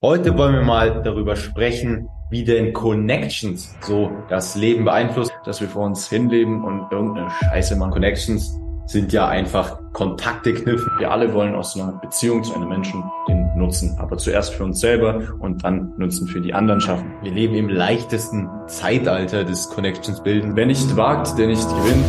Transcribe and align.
Heute 0.00 0.38
wollen 0.38 0.54
wir 0.54 0.62
mal 0.62 1.02
darüber 1.02 1.34
sprechen, 1.34 2.08
wie 2.30 2.44
denn 2.44 2.72
Connections 2.72 3.74
so 3.80 4.12
das 4.28 4.54
Leben 4.54 4.84
beeinflussen, 4.84 5.32
dass 5.44 5.60
wir 5.60 5.66
vor 5.66 5.86
uns 5.86 6.08
hinleben 6.08 6.62
und 6.62 6.86
irgendeine 6.92 7.28
Scheiße 7.30 7.74
machen. 7.74 7.90
Connections 7.90 8.60
sind 8.86 9.12
ja 9.12 9.26
einfach 9.26 9.80
Kontakte 9.94 10.54
knüpfen. 10.54 10.92
Wir 11.00 11.10
alle 11.10 11.34
wollen 11.34 11.56
aus 11.56 11.74
einer 11.74 11.90
Beziehung 12.00 12.44
zu 12.44 12.54
einem 12.54 12.68
Menschen 12.68 13.02
den 13.26 13.44
Nutzen, 13.56 13.98
aber 13.98 14.18
zuerst 14.18 14.54
für 14.54 14.62
uns 14.62 14.78
selber 14.78 15.20
und 15.40 15.64
dann 15.64 15.92
Nutzen 15.96 16.28
für 16.28 16.40
die 16.40 16.54
anderen 16.54 16.80
schaffen. 16.80 17.10
Wir 17.22 17.32
leben 17.32 17.56
im 17.56 17.68
leichtesten 17.68 18.48
Zeitalter 18.68 19.42
des 19.42 19.68
Connections 19.68 20.22
bilden. 20.22 20.54
Wer 20.54 20.66
nicht 20.66 20.96
wagt, 20.96 21.36
der 21.36 21.48
nicht 21.48 21.68
gewinnt. 21.68 22.04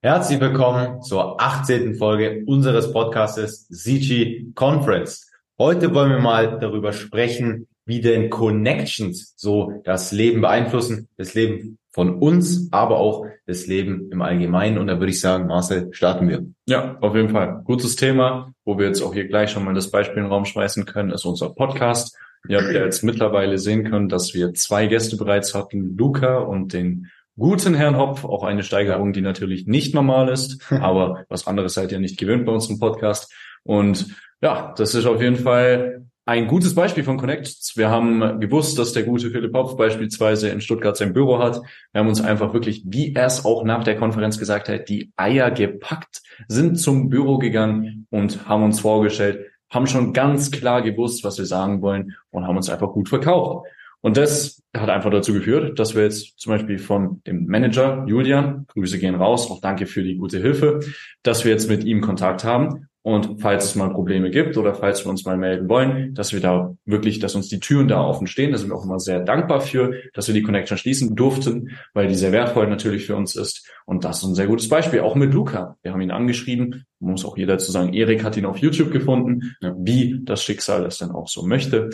Herzlich 0.00 0.38
willkommen 0.38 1.02
zur 1.02 1.42
18. 1.42 1.96
Folge 1.96 2.44
unseres 2.46 2.92
Podcastes 2.92 3.66
CG 3.66 4.44
Conference. 4.54 5.28
Heute 5.58 5.92
wollen 5.92 6.12
wir 6.12 6.20
mal 6.20 6.60
darüber 6.60 6.92
sprechen, 6.92 7.66
wie 7.84 8.00
denn 8.00 8.30
Connections 8.30 9.34
so 9.36 9.82
das 9.82 10.12
Leben 10.12 10.40
beeinflussen, 10.40 11.08
das 11.16 11.34
Leben 11.34 11.78
von 11.90 12.20
uns, 12.20 12.68
aber 12.70 12.98
auch 12.98 13.26
das 13.46 13.66
Leben 13.66 14.08
im 14.12 14.22
Allgemeinen. 14.22 14.78
Und 14.78 14.86
da 14.86 15.00
würde 15.00 15.10
ich 15.10 15.20
sagen, 15.20 15.48
Marcel, 15.48 15.88
starten 15.90 16.28
wir. 16.28 16.46
Ja, 16.66 16.96
auf 17.00 17.16
jeden 17.16 17.30
Fall. 17.30 17.62
Gutes 17.64 17.96
Thema, 17.96 18.52
wo 18.64 18.78
wir 18.78 18.86
jetzt 18.86 19.02
auch 19.02 19.14
hier 19.14 19.26
gleich 19.26 19.50
schon 19.50 19.64
mal 19.64 19.74
das 19.74 19.90
Beispiel 19.90 20.18
in 20.18 20.26
den 20.26 20.32
Raum 20.32 20.44
schmeißen 20.44 20.84
können, 20.84 21.10
ist 21.10 21.24
unser 21.24 21.50
Podcast. 21.50 22.16
Ihr 22.48 22.58
habt 22.58 22.72
ja 22.72 22.84
jetzt 22.84 23.02
mittlerweile 23.02 23.58
sehen 23.58 23.90
können, 23.90 24.08
dass 24.08 24.32
wir 24.32 24.54
zwei 24.54 24.86
Gäste 24.86 25.16
bereits 25.16 25.56
hatten, 25.56 25.96
Luca 25.96 26.38
und 26.38 26.72
den 26.72 27.08
guten 27.38 27.74
Herrn 27.74 27.96
Hopf, 27.96 28.24
auch 28.24 28.42
eine 28.42 28.62
Steigerung, 28.62 29.12
die 29.12 29.20
natürlich 29.20 29.66
nicht 29.66 29.94
normal 29.94 30.28
ist, 30.28 30.60
aber 30.72 31.24
was 31.28 31.46
anderes 31.46 31.74
seid 31.74 31.92
ihr 31.92 32.00
nicht 32.00 32.18
gewöhnt 32.18 32.44
bei 32.44 32.52
unserem 32.52 32.78
Podcast. 32.78 33.32
Und 33.62 34.14
ja, 34.40 34.74
das 34.76 34.94
ist 34.94 35.06
auf 35.06 35.22
jeden 35.22 35.36
Fall 35.36 36.04
ein 36.28 36.46
gutes 36.46 36.74
Beispiel 36.74 37.04
von 37.04 37.16
Connects. 37.16 37.74
Wir 37.76 37.88
haben 37.88 38.38
gewusst, 38.38 38.78
dass 38.78 38.92
der 38.92 39.04
gute 39.04 39.30
Philipp 39.30 39.54
Hopf 39.54 39.76
beispielsweise 39.76 40.50
in 40.50 40.60
Stuttgart 40.60 40.94
sein 40.94 41.14
Büro 41.14 41.38
hat. 41.38 41.62
Wir 41.92 42.00
haben 42.00 42.08
uns 42.08 42.20
einfach 42.20 42.52
wirklich, 42.52 42.82
wie 42.84 43.14
er 43.14 43.26
es 43.26 43.46
auch 43.46 43.64
nach 43.64 43.82
der 43.82 43.96
Konferenz 43.96 44.38
gesagt 44.38 44.68
hat, 44.68 44.90
die 44.90 45.10
Eier 45.16 45.50
gepackt, 45.50 46.20
sind 46.46 46.78
zum 46.78 47.08
Büro 47.08 47.38
gegangen 47.38 48.06
und 48.10 48.46
haben 48.46 48.62
uns 48.62 48.80
vorgestellt, 48.80 49.46
haben 49.70 49.86
schon 49.86 50.12
ganz 50.12 50.50
klar 50.50 50.82
gewusst, 50.82 51.24
was 51.24 51.38
wir 51.38 51.46
sagen 51.46 51.80
wollen 51.80 52.14
und 52.30 52.46
haben 52.46 52.58
uns 52.58 52.68
einfach 52.68 52.92
gut 52.92 53.08
verkauft. 53.08 53.66
Und 54.00 54.16
das 54.16 54.62
hat 54.76 54.90
einfach 54.90 55.10
dazu 55.10 55.32
geführt, 55.32 55.78
dass 55.78 55.94
wir 55.94 56.04
jetzt 56.04 56.38
zum 56.38 56.52
Beispiel 56.52 56.78
von 56.78 57.20
dem 57.26 57.46
Manager 57.46 58.04
Julian, 58.06 58.66
Grüße 58.68 58.98
gehen 58.98 59.16
raus, 59.16 59.50
auch 59.50 59.60
danke 59.60 59.86
für 59.86 60.02
die 60.02 60.16
gute 60.16 60.38
Hilfe, 60.38 60.80
dass 61.22 61.44
wir 61.44 61.52
jetzt 61.52 61.68
mit 61.68 61.84
ihm 61.84 62.00
Kontakt 62.00 62.44
haben 62.44 62.88
und 63.08 63.40
falls 63.40 63.64
es 63.64 63.74
mal 63.74 63.88
Probleme 63.88 64.30
gibt 64.30 64.58
oder 64.58 64.74
falls 64.74 65.02
wir 65.02 65.08
uns 65.08 65.24
mal 65.24 65.38
melden 65.38 65.68
wollen, 65.70 66.12
dass 66.12 66.34
wir 66.34 66.40
da 66.40 66.74
wirklich, 66.84 67.20
dass 67.20 67.34
uns 67.34 67.48
die 67.48 67.58
Türen 67.58 67.88
da 67.88 68.02
offen 68.02 68.26
stehen. 68.26 68.52
Da 68.52 68.58
sind 68.58 68.68
wir 68.68 68.76
auch 68.76 68.84
immer 68.84 69.00
sehr 69.00 69.20
dankbar 69.20 69.62
für, 69.62 69.94
dass 70.12 70.26
wir 70.26 70.34
die 70.34 70.42
Connection 70.42 70.76
schließen 70.76 71.16
durften, 71.16 71.70
weil 71.94 72.08
die 72.08 72.16
sehr 72.16 72.32
wertvoll 72.32 72.66
natürlich 72.66 73.06
für 73.06 73.16
uns 73.16 73.34
ist. 73.34 73.66
Und 73.86 74.04
das 74.04 74.18
ist 74.18 74.24
ein 74.24 74.34
sehr 74.34 74.46
gutes 74.46 74.68
Beispiel. 74.68 75.00
Auch 75.00 75.14
mit 75.14 75.32
Luca. 75.32 75.78
Wir 75.80 75.92
haben 75.92 76.02
ihn 76.02 76.10
angeschrieben. 76.10 76.84
Muss 76.98 77.24
auch 77.24 77.38
jeder 77.38 77.56
zu 77.56 77.72
sagen, 77.72 77.94
Erik 77.94 78.24
hat 78.24 78.36
ihn 78.36 78.44
auf 78.44 78.58
YouTube 78.58 78.90
gefunden, 78.90 79.56
wie 79.78 80.20
das 80.24 80.42
Schicksal 80.42 80.84
es 80.84 80.98
dann 80.98 81.12
auch 81.12 81.28
so 81.28 81.46
möchte. 81.46 81.88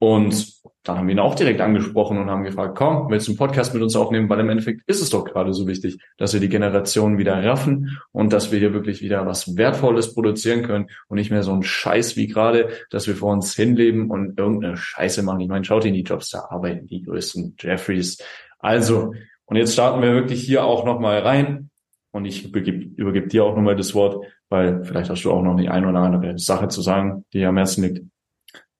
Und 0.00 0.58
dann 0.84 0.96
haben 0.96 1.08
wir 1.08 1.14
ihn 1.14 1.18
auch 1.18 1.34
direkt 1.34 1.60
angesprochen 1.60 2.18
und 2.18 2.30
haben 2.30 2.44
gefragt, 2.44 2.78
komm, 2.78 3.10
willst 3.10 3.26
du 3.26 3.32
einen 3.32 3.38
Podcast 3.38 3.74
mit 3.74 3.82
uns 3.82 3.96
aufnehmen? 3.96 4.28
Weil 4.28 4.40
im 4.40 4.48
Endeffekt 4.48 4.82
ist 4.86 5.02
es 5.02 5.10
doch 5.10 5.24
gerade 5.24 5.52
so 5.52 5.66
wichtig, 5.66 5.98
dass 6.16 6.32
wir 6.32 6.40
die 6.40 6.48
Generation 6.48 7.18
wieder 7.18 7.42
raffen 7.44 7.98
und 8.12 8.32
dass 8.32 8.52
wir 8.52 8.58
hier 8.60 8.72
wirklich 8.72 9.02
wieder 9.02 9.26
was 9.26 9.56
Wertvolles 9.56 10.14
produzieren 10.14 10.62
können 10.62 10.88
und 11.08 11.16
nicht 11.16 11.30
mehr 11.30 11.42
so 11.42 11.52
ein 11.52 11.64
Scheiß 11.64 12.16
wie 12.16 12.28
gerade, 12.28 12.68
dass 12.90 13.08
wir 13.08 13.16
vor 13.16 13.32
uns 13.32 13.54
hinleben 13.54 14.10
und 14.10 14.38
irgendeine 14.38 14.76
Scheiße 14.76 15.22
machen. 15.24 15.40
Ich 15.40 15.48
meine, 15.48 15.64
schaut 15.64 15.84
in 15.84 15.94
die 15.94 16.02
Jobs, 16.02 16.30
da 16.30 16.46
arbeiten 16.48 16.86
die 16.86 17.02
größten 17.02 17.56
Jeffreys. 17.58 18.18
Also, 18.60 19.12
und 19.46 19.56
jetzt 19.56 19.72
starten 19.72 20.00
wir 20.00 20.12
wirklich 20.12 20.42
hier 20.42 20.64
auch 20.64 20.84
nochmal 20.84 21.18
rein 21.20 21.70
und 22.12 22.24
ich 22.24 22.44
übergebe, 22.44 22.84
übergebe 22.96 23.26
dir 23.26 23.44
auch 23.44 23.56
nochmal 23.56 23.76
das 23.76 23.94
Wort, 23.94 24.24
weil 24.48 24.84
vielleicht 24.84 25.10
hast 25.10 25.24
du 25.24 25.32
auch 25.32 25.42
noch 25.42 25.56
die 25.56 25.68
eine 25.68 25.88
oder 25.88 25.98
andere 25.98 26.38
Sache 26.38 26.68
zu 26.68 26.82
sagen, 26.82 27.24
die 27.32 27.44
am 27.44 27.56
Herzen 27.56 27.82
liegt. 27.82 28.04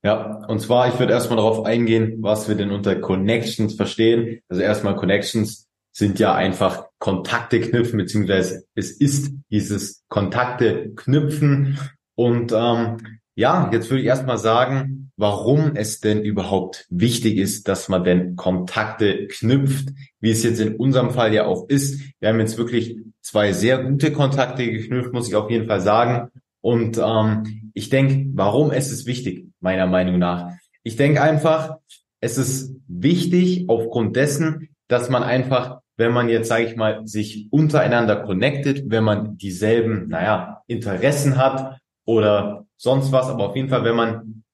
Ja, 0.03 0.47
und 0.47 0.61
zwar, 0.61 0.89
ich 0.89 0.99
würde 0.99 1.13
erstmal 1.13 1.39
darauf 1.39 1.65
eingehen, 1.65 2.19
was 2.21 2.49
wir 2.49 2.55
denn 2.55 2.71
unter 2.71 2.97
Connections 2.97 3.75
verstehen. 3.75 4.41
Also 4.49 4.63
erstmal 4.63 4.95
Connections 4.97 5.67
sind 5.93 6.21
ja 6.21 6.35
einfach 6.35 6.87
Kontakte 7.01 7.61
knüpfen, 7.61 7.99
beziehungsweise 7.99 8.65
es 8.77 8.93
ist 8.93 9.33
dieses 9.51 10.05
Kontakte 10.09 10.93
knüpfen. 10.95 11.79
Und 12.15 12.53
ähm, 12.53 12.99
ja, 13.35 13.71
jetzt 13.73 13.91
würde 13.91 14.03
ich 14.03 14.07
erstmal 14.07 14.39
sagen, 14.39 15.11
warum 15.17 15.75
es 15.75 15.99
denn 15.99 16.23
überhaupt 16.23 16.87
wichtig 16.91 17.37
ist, 17.37 17.67
dass 17.67 17.89
man 17.89 18.05
denn 18.05 18.37
Kontakte 18.37 19.27
knüpft, 19.27 19.89
wie 20.21 20.31
es 20.31 20.45
jetzt 20.45 20.61
in 20.61 20.77
unserem 20.77 21.11
Fall 21.11 21.35
ja 21.35 21.47
auch 21.47 21.69
ist. 21.69 22.01
Wir 22.21 22.29
haben 22.29 22.39
jetzt 22.39 22.57
wirklich 22.57 22.97
zwei 23.21 23.53
sehr 23.53 23.83
gute 23.83 24.13
Kontakte 24.13 24.71
geknüpft, 24.71 25.13
muss 25.13 25.29
ich 25.29 25.35
auf 25.35 25.51
jeden 25.51 25.67
Fall 25.67 25.81
sagen. 25.81 26.31
Und 26.61 26.99
ähm, 26.99 27.71
ich 27.75 27.91
denke, 27.91 28.31
warum 28.35 28.71
ist 28.71 28.93
es 28.93 29.07
wichtig, 29.07 29.48
meiner 29.61 29.87
Meinung 29.87 30.19
nach? 30.19 30.53
Ich 30.83 30.97
denke 30.97 31.23
einfach, 31.23 31.77
es 32.21 32.39
ist 32.39 32.75
wichtig 32.89 33.69
aufgrund 33.69 34.17
dessen, 34.17 34.69
dass 34.89 35.11
man 35.11 35.23
einfach, 35.23 35.81
wenn 35.97 36.13
man 36.13 36.29
jetzt, 36.29 36.49
sage 36.49 36.65
ich 36.65 36.77
mal, 36.77 37.07
sich 37.07 37.49
untereinander 37.51 38.17
connectet, 38.17 38.85
wenn 38.87 39.05
man 39.05 39.37
dieselben, 39.37 40.09
naja, 40.09 40.63
Interessen 40.67 41.37
hat 41.37 41.79
oder 42.05 42.67
sonst 42.77 43.13
was, 43.13 43.29
aber 43.29 43.51
auf 43.51 43.57
jeden 43.57 43.69
Fall, 43.69 43.85
wenn 43.85 43.97
man 43.97 44.45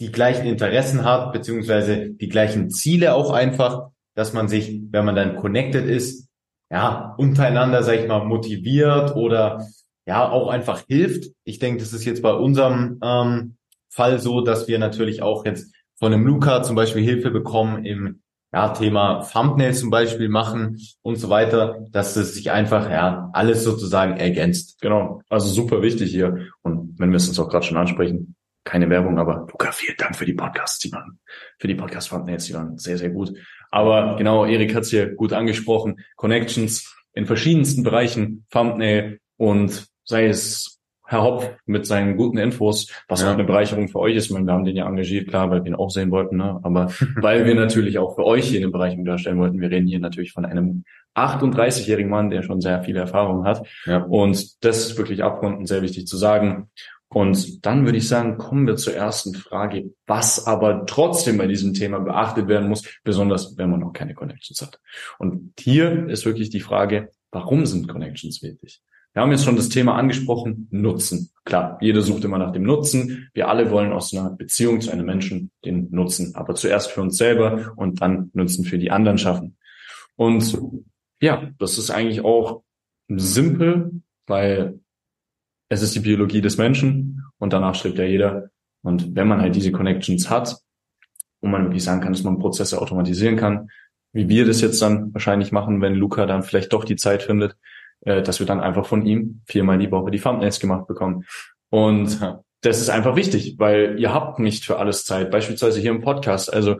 die 0.00 0.10
gleichen 0.10 0.46
Interessen 0.46 1.04
hat, 1.04 1.32
beziehungsweise 1.32 2.10
die 2.10 2.28
gleichen 2.28 2.70
Ziele 2.70 3.14
auch 3.14 3.30
einfach, 3.30 3.90
dass 4.14 4.32
man 4.32 4.48
sich, 4.48 4.80
wenn 4.90 5.04
man 5.04 5.14
dann 5.14 5.36
connected 5.36 5.86
ist, 5.86 6.28
ja, 6.70 7.14
untereinander, 7.18 7.82
sage 7.82 7.98
ich 7.98 8.08
mal, 8.08 8.24
motiviert 8.24 9.14
oder 9.14 9.66
ja 10.06 10.28
auch 10.28 10.48
einfach 10.48 10.82
hilft. 10.88 11.30
Ich 11.44 11.58
denke, 11.58 11.80
das 11.80 11.92
ist 11.92 12.04
jetzt 12.04 12.22
bei 12.22 12.32
unserem 12.32 12.98
ähm, 13.02 13.56
Fall 13.92 14.18
so, 14.18 14.40
dass 14.40 14.68
wir 14.68 14.78
natürlich 14.78 15.22
auch 15.22 15.44
jetzt 15.44 15.74
von 15.98 16.12
einem 16.12 16.26
Luca 16.26 16.62
zum 16.62 16.76
Beispiel 16.76 17.02
Hilfe 17.02 17.30
bekommen 17.30 17.84
im 17.84 18.22
ja, 18.52 18.68
Thema 18.70 19.22
Thumbnail 19.22 19.74
zum 19.74 19.90
Beispiel 19.90 20.28
machen 20.28 20.78
und 21.02 21.16
so 21.16 21.30
weiter, 21.30 21.86
dass 21.90 22.16
es 22.16 22.34
sich 22.34 22.50
einfach 22.50 22.90
ja 22.90 23.30
alles 23.32 23.64
sozusagen 23.64 24.18
ergänzt. 24.18 24.80
Genau, 24.80 25.22
also 25.28 25.48
super 25.48 25.80
wichtig 25.80 26.10
hier. 26.10 26.48
Und 26.62 26.98
wenn 26.98 27.10
wir 27.10 27.16
es 27.16 27.28
uns 27.28 27.38
auch 27.38 27.48
gerade 27.48 27.64
schon 27.64 27.78
ansprechen, 27.78 28.34
keine 28.64 28.90
Werbung, 28.90 29.18
aber 29.18 29.46
Luca, 29.50 29.72
vielen 29.72 29.96
Dank 29.96 30.16
für 30.16 30.26
die 30.26 30.34
Podcasts, 30.34 30.78
die 30.78 30.92
waren, 30.92 31.18
für 31.58 31.66
die 31.66 31.74
Podcast-Thumbnails, 31.74 32.44
die 32.44 32.54
waren 32.54 32.78
sehr, 32.78 32.98
sehr 32.98 33.10
gut. 33.10 33.32
Aber 33.70 34.16
genau, 34.16 34.44
Erik 34.44 34.74
hat 34.74 34.82
es 34.82 34.90
hier 34.90 35.14
gut 35.14 35.32
angesprochen. 35.32 36.00
Connections 36.16 36.94
in 37.14 37.26
verschiedensten 37.26 37.82
Bereichen, 37.82 38.46
Thumbnail 38.50 39.18
und 39.36 39.86
sei 40.04 40.26
es 40.26 40.81
Herr 41.12 41.22
Hopf 41.22 41.48
mit 41.66 41.86
seinen 41.86 42.16
guten 42.16 42.38
Infos, 42.38 42.90
was 43.06 43.20
ja. 43.20 43.28
auch 43.28 43.34
eine 43.34 43.44
Bereicherung 43.44 43.88
für 43.88 43.98
euch 43.98 44.16
ist. 44.16 44.30
Meine, 44.30 44.46
wir 44.46 44.54
haben 44.54 44.64
den 44.64 44.76
ja 44.76 44.88
engagiert, 44.88 45.28
klar, 45.28 45.50
weil 45.50 45.62
wir 45.62 45.70
ihn 45.70 45.76
auch 45.76 45.90
sehen 45.90 46.10
wollten, 46.10 46.38
ne? 46.38 46.58
aber 46.62 46.90
weil 47.16 47.44
wir 47.44 47.54
natürlich 47.54 47.98
auch 47.98 48.16
für 48.16 48.24
euch 48.24 48.46
hier 48.46 48.60
eine 48.60 48.70
Bereicherung 48.70 49.04
darstellen 49.04 49.38
wollten. 49.38 49.60
Wir 49.60 49.70
reden 49.70 49.86
hier 49.86 50.00
natürlich 50.00 50.32
von 50.32 50.46
einem 50.46 50.84
38-jährigen 51.14 52.10
Mann, 52.10 52.30
der 52.30 52.42
schon 52.42 52.62
sehr 52.62 52.82
viele 52.82 53.00
Erfahrungen 53.00 53.44
hat. 53.44 53.66
Ja. 53.84 53.98
Und 53.98 54.64
das 54.64 54.86
ist 54.86 54.96
wirklich 54.98 55.22
abrunden 55.22 55.66
sehr 55.66 55.82
wichtig 55.82 56.06
zu 56.06 56.16
sagen. 56.16 56.70
Und 57.08 57.66
dann 57.66 57.84
würde 57.84 57.98
ich 57.98 58.08
sagen, 58.08 58.38
kommen 58.38 58.66
wir 58.66 58.76
zur 58.76 58.94
ersten 58.94 59.34
Frage, 59.34 59.90
was 60.06 60.46
aber 60.46 60.86
trotzdem 60.86 61.36
bei 61.36 61.46
diesem 61.46 61.74
Thema 61.74 61.98
beachtet 62.00 62.48
werden 62.48 62.70
muss, 62.70 62.84
besonders 63.04 63.58
wenn 63.58 63.70
man 63.70 63.80
noch 63.80 63.92
keine 63.92 64.14
Connections 64.14 64.62
hat. 64.62 64.80
Und 65.18 65.52
hier 65.60 66.08
ist 66.08 66.24
wirklich 66.24 66.48
die 66.48 66.60
Frage, 66.60 67.10
warum 67.30 67.66
sind 67.66 67.86
Connections 67.86 68.42
wichtig? 68.42 68.80
Wir 69.12 69.20
haben 69.20 69.30
jetzt 69.30 69.44
schon 69.44 69.56
das 69.56 69.68
Thema 69.68 69.96
angesprochen, 69.96 70.68
Nutzen. 70.70 71.30
Klar, 71.44 71.76
jeder 71.82 72.00
sucht 72.00 72.24
immer 72.24 72.38
nach 72.38 72.52
dem 72.52 72.62
Nutzen. 72.62 73.28
Wir 73.34 73.48
alle 73.48 73.70
wollen 73.70 73.92
aus 73.92 74.14
einer 74.14 74.30
Beziehung 74.30 74.80
zu 74.80 74.90
einem 74.90 75.04
Menschen 75.04 75.50
den 75.64 75.88
Nutzen, 75.90 76.34
aber 76.34 76.54
zuerst 76.54 76.90
für 76.90 77.02
uns 77.02 77.18
selber 77.18 77.74
und 77.76 78.00
dann 78.00 78.30
Nutzen 78.32 78.64
für 78.64 78.78
die 78.78 78.90
anderen 78.90 79.18
schaffen. 79.18 79.58
Und 80.16 80.58
ja, 81.20 81.50
das 81.58 81.76
ist 81.76 81.90
eigentlich 81.90 82.22
auch 82.22 82.62
simpel, 83.08 84.02
weil 84.26 84.80
es 85.68 85.82
ist 85.82 85.94
die 85.94 86.00
Biologie 86.00 86.40
des 86.40 86.56
Menschen 86.56 87.22
und 87.38 87.52
danach 87.52 87.74
schreibt 87.74 87.98
ja 87.98 88.04
jeder. 88.04 88.50
Und 88.82 89.14
wenn 89.14 89.28
man 89.28 89.42
halt 89.42 89.54
diese 89.54 89.72
Connections 89.72 90.30
hat 90.30 90.56
und 91.40 91.50
man 91.50 91.64
wirklich 91.64 91.84
sagen 91.84 92.00
kann, 92.00 92.12
dass 92.12 92.22
man 92.22 92.38
Prozesse 92.38 92.80
automatisieren 92.80 93.36
kann, 93.36 93.68
wie 94.12 94.28
wir 94.28 94.46
das 94.46 94.60
jetzt 94.62 94.80
dann 94.80 95.12
wahrscheinlich 95.12 95.52
machen, 95.52 95.80
wenn 95.80 95.94
Luca 95.94 96.24
dann 96.26 96.42
vielleicht 96.42 96.72
doch 96.72 96.84
die 96.84 96.96
Zeit 96.96 97.22
findet, 97.22 97.56
äh, 98.04 98.22
dass 98.22 98.40
wir 98.40 98.46
dann 98.46 98.60
einfach 98.60 98.86
von 98.86 99.04
ihm 99.06 99.42
viermal 99.46 99.78
die 99.78 99.90
Woche 99.90 100.10
die 100.10 100.20
Thumbnails 100.20 100.60
gemacht 100.60 100.86
bekommen. 100.86 101.24
Und 101.70 102.20
das 102.62 102.80
ist 102.80 102.90
einfach 102.90 103.16
wichtig, 103.16 103.56
weil 103.58 103.98
ihr 103.98 104.14
habt 104.14 104.38
nicht 104.38 104.64
für 104.64 104.78
alles 104.78 105.04
Zeit, 105.04 105.30
beispielsweise 105.30 105.80
hier 105.80 105.90
im 105.90 106.00
Podcast. 106.00 106.52
Also 106.52 106.76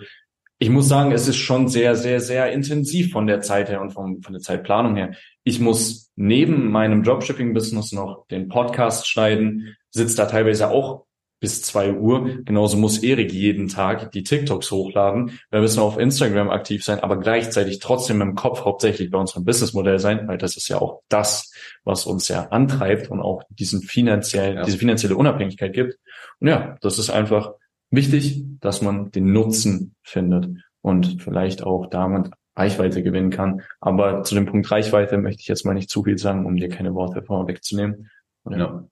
ich 0.59 0.71
muss 0.71 0.89
sagen, 0.89 1.11
es 1.11 1.27
ist 1.27 1.39
schon 1.39 1.67
sehr, 1.67 1.97
sehr, 1.97 2.21
sehr 2.21 2.53
intensiv 2.53 3.11
von 3.11 3.27
der 3.27 3.41
Zeit 3.41 3.69
her 3.69 3.81
und 3.81 3.91
von, 3.91 4.23
von 4.23 4.33
der 4.33 4.43
Zeitplanung 4.43 4.95
her. 4.95 5.13
Ich 5.43 5.59
muss 5.59 6.13
neben 6.15 6.71
meinem 6.71 7.03
Dropshipping-Business 7.03 7.91
noch 7.93 8.29
den 8.29 8.49
Podcast 8.49 9.09
schneiden, 9.09 9.77
sitze 9.91 10.17
da 10.17 10.27
teilweise 10.27 10.71
auch 10.71 11.07
bis 11.43 11.61
zwei 11.61 11.93
Uhr. 11.93 12.45
Genauso 12.45 12.77
muss 12.77 13.03
Erik 13.03 13.33
jeden 13.33 13.67
Tag 13.67 14.13
die 14.13 14.23
TikToks 14.23 14.71
hochladen. 14.71 15.41
Wir 15.51 15.61
müssen 15.61 15.81
auf 15.81 15.99
Instagram 15.99 16.51
aktiv 16.51 16.85
sein, 16.85 17.01
aber 17.01 17.19
gleichzeitig 17.19 17.81
trotzdem 17.81 18.21
im 18.21 18.37
Kopf 18.37 18.65
hauptsächlich 18.65 19.11
bei 19.11 19.19
unserem 19.19 19.45
Businessmodell 19.45 19.99
sein, 19.99 20.29
weil 20.29 20.39
das 20.39 20.57
ist 20.57 20.69
ja 20.69 20.81
auch 20.81 21.03
das, 21.09 21.53
was 21.83 22.07
uns 22.07 22.29
ja 22.29 22.47
antreibt 22.51 23.11
und 23.11 23.21
auch 23.21 23.43
diesen 23.49 23.83
finanziellen, 23.83 24.59
ja. 24.59 24.63
diese 24.63 24.79
finanzielle 24.79 25.17
Unabhängigkeit 25.17 25.73
gibt. 25.73 25.99
Und 26.39 26.47
ja, 26.47 26.77
das 26.81 27.01
ist 27.01 27.11
einfach 27.11 27.55
wichtig, 27.91 28.45
dass 28.61 28.81
man 28.81 29.11
den 29.11 29.33
Nutzen 29.33 29.97
findet 30.05 30.49
und 30.81 31.21
vielleicht 31.23 31.65
auch 31.65 31.91
damit 31.91 32.31
Reichweite 32.55 33.03
gewinnen 33.03 33.31
kann. 33.31 33.63
Aber 33.81 34.23
zu 34.23 34.37
dem 34.37 34.47
Punkt 34.47 34.71
Reichweite 34.71 35.19
möchte 35.19 35.41
ich 35.41 35.49
jetzt 35.49 35.67
mal 35.67 35.75
nicht 35.75 35.91
zu 35.91 36.05
viel 36.05 36.19
sagen, 36.19 36.47
um 36.47 36.57
dir 36.57 36.69
keine 36.69 36.95
Worte 36.95 37.21
vorwegzunehmen. 37.21 38.11
Ja. 38.49 38.85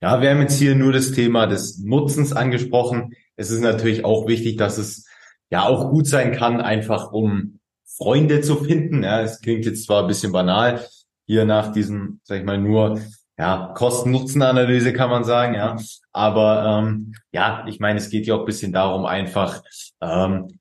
Ja, 0.00 0.20
wir 0.20 0.30
haben 0.30 0.40
jetzt 0.40 0.58
hier 0.58 0.74
nur 0.74 0.92
das 0.92 1.12
Thema 1.12 1.46
des 1.46 1.78
Nutzens 1.78 2.32
angesprochen. 2.32 3.14
Es 3.36 3.50
ist 3.50 3.60
natürlich 3.60 4.04
auch 4.04 4.26
wichtig, 4.26 4.56
dass 4.56 4.78
es 4.78 5.06
ja 5.50 5.64
auch 5.64 5.90
gut 5.90 6.06
sein 6.06 6.32
kann, 6.32 6.60
einfach 6.60 7.12
um 7.12 7.60
Freunde 7.84 8.40
zu 8.42 8.56
finden. 8.56 9.02
Ja, 9.02 9.22
es 9.22 9.40
klingt 9.40 9.64
jetzt 9.64 9.84
zwar 9.84 10.02
ein 10.02 10.08
bisschen 10.08 10.32
banal, 10.32 10.86
hier 11.26 11.44
nach 11.44 11.72
diesem, 11.72 12.20
sag 12.24 12.40
ich 12.40 12.44
mal, 12.44 12.58
nur 12.58 13.00
ja, 13.38 13.72
Kosten-Nutzen-Analyse 13.74 14.92
kann 14.92 15.10
man 15.10 15.24
sagen, 15.24 15.54
ja. 15.54 15.76
Aber 16.12 16.82
ähm, 16.84 17.14
ja, 17.32 17.64
ich 17.66 17.80
meine, 17.80 17.98
es 17.98 18.08
geht 18.08 18.26
ja 18.26 18.34
auch 18.34 18.40
ein 18.40 18.46
bisschen 18.46 18.72
darum, 18.72 19.04
einfach 19.04 19.62
ähm, 20.00 20.58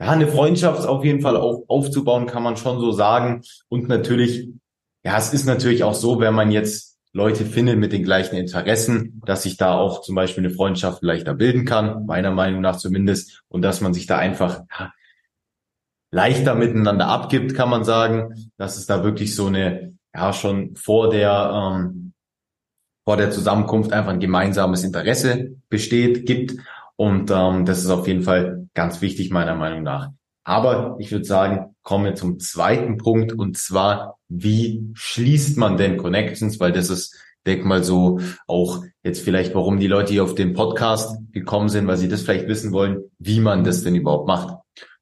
ja, 0.00 0.10
eine 0.10 0.26
Freundschaft 0.26 0.86
auf 0.86 1.04
jeden 1.04 1.20
Fall 1.20 1.36
auf, 1.36 1.62
aufzubauen, 1.68 2.26
kann 2.26 2.42
man 2.42 2.56
schon 2.56 2.80
so 2.80 2.92
sagen. 2.92 3.42
Und 3.68 3.88
natürlich, 3.88 4.48
ja, 5.04 5.16
es 5.16 5.32
ist 5.32 5.46
natürlich 5.46 5.84
auch 5.84 5.94
so, 5.94 6.20
wenn 6.20 6.34
man 6.34 6.50
jetzt 6.50 6.95
Leute 7.16 7.46
findet 7.46 7.78
mit 7.78 7.92
den 7.92 8.04
gleichen 8.04 8.36
Interessen, 8.36 9.22
dass 9.24 9.44
sich 9.44 9.56
da 9.56 9.72
auch 9.72 10.02
zum 10.02 10.14
Beispiel 10.14 10.44
eine 10.44 10.52
Freundschaft 10.52 11.02
leichter 11.02 11.32
bilden 11.32 11.64
kann, 11.64 12.04
meiner 12.04 12.30
Meinung 12.30 12.60
nach 12.60 12.76
zumindest, 12.76 13.42
und 13.48 13.62
dass 13.62 13.80
man 13.80 13.94
sich 13.94 14.06
da 14.06 14.18
einfach 14.18 14.64
ja, 14.78 14.92
leichter 16.10 16.54
miteinander 16.54 17.08
abgibt, 17.08 17.54
kann 17.54 17.70
man 17.70 17.84
sagen, 17.84 18.50
dass 18.58 18.76
es 18.76 18.84
da 18.84 19.02
wirklich 19.02 19.34
so 19.34 19.46
eine, 19.46 19.94
ja, 20.14 20.34
schon 20.34 20.76
vor 20.76 21.08
der, 21.08 21.52
ähm, 21.54 22.12
vor 23.06 23.16
der 23.16 23.30
Zusammenkunft 23.30 23.94
einfach 23.94 24.12
ein 24.12 24.20
gemeinsames 24.20 24.84
Interesse 24.84 25.56
besteht, 25.70 26.26
gibt 26.26 26.56
und 26.96 27.30
ähm, 27.30 27.64
das 27.64 27.78
ist 27.78 27.88
auf 27.88 28.06
jeden 28.06 28.24
Fall 28.24 28.68
ganz 28.74 29.00
wichtig 29.00 29.30
meiner 29.30 29.54
Meinung 29.54 29.82
nach. 29.82 30.10
Aber 30.48 30.94
ich 31.00 31.10
würde 31.10 31.24
sagen, 31.24 31.74
kommen 31.82 32.04
wir 32.04 32.14
zum 32.14 32.38
zweiten 32.38 32.98
Punkt 32.98 33.32
und 33.32 33.58
zwar, 33.58 34.16
wie 34.28 34.88
schließt 34.94 35.58
man 35.58 35.76
denn 35.76 35.96
Connections? 35.96 36.60
Weil 36.60 36.70
das 36.70 36.88
ist, 36.88 37.16
denk 37.46 37.64
mal 37.64 37.82
so, 37.82 38.20
auch 38.46 38.84
jetzt 39.02 39.22
vielleicht, 39.22 39.56
warum 39.56 39.80
die 39.80 39.88
Leute 39.88 40.12
hier 40.12 40.22
auf 40.22 40.36
den 40.36 40.54
Podcast 40.54 41.18
gekommen 41.32 41.68
sind, 41.68 41.88
weil 41.88 41.96
sie 41.96 42.06
das 42.06 42.22
vielleicht 42.22 42.46
wissen 42.46 42.70
wollen, 42.70 43.10
wie 43.18 43.40
man 43.40 43.64
das 43.64 43.82
denn 43.82 43.96
überhaupt 43.96 44.28
macht. 44.28 44.58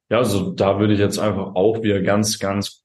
Ja, 0.08 0.16
also 0.16 0.50
da 0.50 0.80
würde 0.80 0.94
ich 0.94 0.98
jetzt 0.98 1.18
einfach 1.18 1.54
auch 1.54 1.82
wieder 1.82 2.00
ganz, 2.00 2.38
ganz 2.38 2.82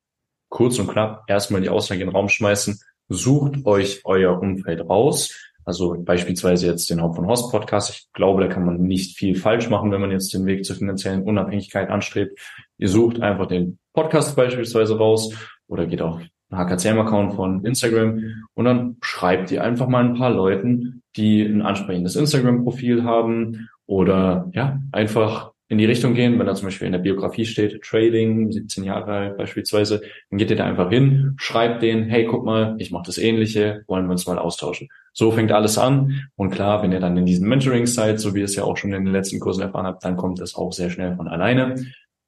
kurz 0.49 0.79
und 0.79 0.89
knapp 0.89 1.23
erstmal 1.27 1.61
die 1.61 1.69
Aussage 1.69 2.01
in 2.01 2.09
den 2.09 2.15
Raum 2.15 2.27
schmeißen. 2.27 2.77
Sucht 3.07 3.65
euch 3.65 4.01
euer 4.03 4.37
Umfeld 4.37 4.81
raus 4.81 5.33
also 5.69 5.95
beispielsweise 5.99 6.65
jetzt 6.65 6.89
den 6.89 6.99
Haupt 6.99 7.15
von 7.15 7.27
Horst 7.27 7.51
Podcast. 7.51 7.91
Ich 7.91 8.11
glaube, 8.13 8.41
da 8.41 8.47
kann 8.47 8.65
man 8.65 8.81
nicht 8.81 9.15
viel 9.19 9.35
falsch 9.35 9.69
machen, 9.69 9.91
wenn 9.91 10.01
man 10.01 10.09
jetzt 10.09 10.33
den 10.33 10.47
Weg 10.47 10.65
zur 10.65 10.75
finanziellen 10.75 11.21
Unabhängigkeit 11.21 11.89
anstrebt. 11.89 12.39
Ihr 12.79 12.89
sucht 12.89 13.21
einfach 13.21 13.45
den 13.45 13.77
Podcast 13.93 14.35
beispielsweise 14.35 14.97
raus 14.97 15.31
oder 15.67 15.85
geht 15.85 16.01
auf 16.01 16.19
den 16.19 16.57
HKCM-Account 16.57 17.35
von 17.35 17.63
Instagram 17.63 18.47
und 18.55 18.65
dann 18.65 18.97
schreibt 19.01 19.51
ihr 19.51 19.63
einfach 19.63 19.87
mal 19.87 20.03
ein 20.03 20.15
paar 20.15 20.31
Leuten, 20.31 21.03
die 21.15 21.43
ein 21.43 21.61
ansprechendes 21.61 22.15
Instagram-Profil 22.15 23.03
haben 23.03 23.69
oder 23.85 24.49
ja, 24.53 24.81
einfach 24.91 25.51
in 25.69 25.77
die 25.77 25.85
Richtung 25.85 26.15
gehen, 26.15 26.39
wenn 26.39 26.47
da 26.47 26.55
zum 26.55 26.65
Beispiel 26.65 26.87
in 26.87 26.93
der 26.93 26.99
Biografie 26.99 27.45
steht, 27.45 27.83
Trading, 27.83 28.51
17 28.51 28.83
Jahre 28.83 29.11
alt 29.11 29.37
beispielsweise, 29.37 30.01
dann 30.29 30.39
geht 30.39 30.49
ihr 30.49 30.55
da 30.55 30.65
einfach 30.65 30.89
hin, 30.89 31.35
schreibt 31.37 31.83
denen, 31.83 32.09
hey, 32.09 32.25
guck 32.25 32.43
mal, 32.43 32.75
ich 32.79 32.89
mache 32.89 33.05
das 33.05 33.19
Ähnliche, 33.19 33.83
wollen 33.87 34.07
wir 34.07 34.11
uns 34.11 34.25
mal 34.25 34.39
austauschen. 34.39 34.89
So 35.13 35.31
fängt 35.31 35.51
alles 35.51 35.77
an. 35.77 36.27
Und 36.35 36.49
klar, 36.49 36.81
wenn 36.81 36.91
ihr 36.91 36.99
dann 36.99 37.15
in 37.17 37.27
diesen 37.27 37.47
Mentoring 37.47 37.85
seid, 37.85 38.19
so 38.19 38.33
wie 38.33 38.39
ihr 38.39 38.45
es 38.45 38.55
ja 38.55 38.63
auch 38.63 38.77
schon 38.77 38.93
in 38.93 39.05
den 39.05 39.13
letzten 39.13 39.39
Kursen 39.39 39.61
erfahren 39.61 39.85
habt, 39.85 40.03
dann 40.03 40.17
kommt 40.17 40.41
das 40.41 40.55
auch 40.55 40.73
sehr 40.73 40.89
schnell 40.89 41.15
von 41.15 41.27
alleine. 41.27 41.75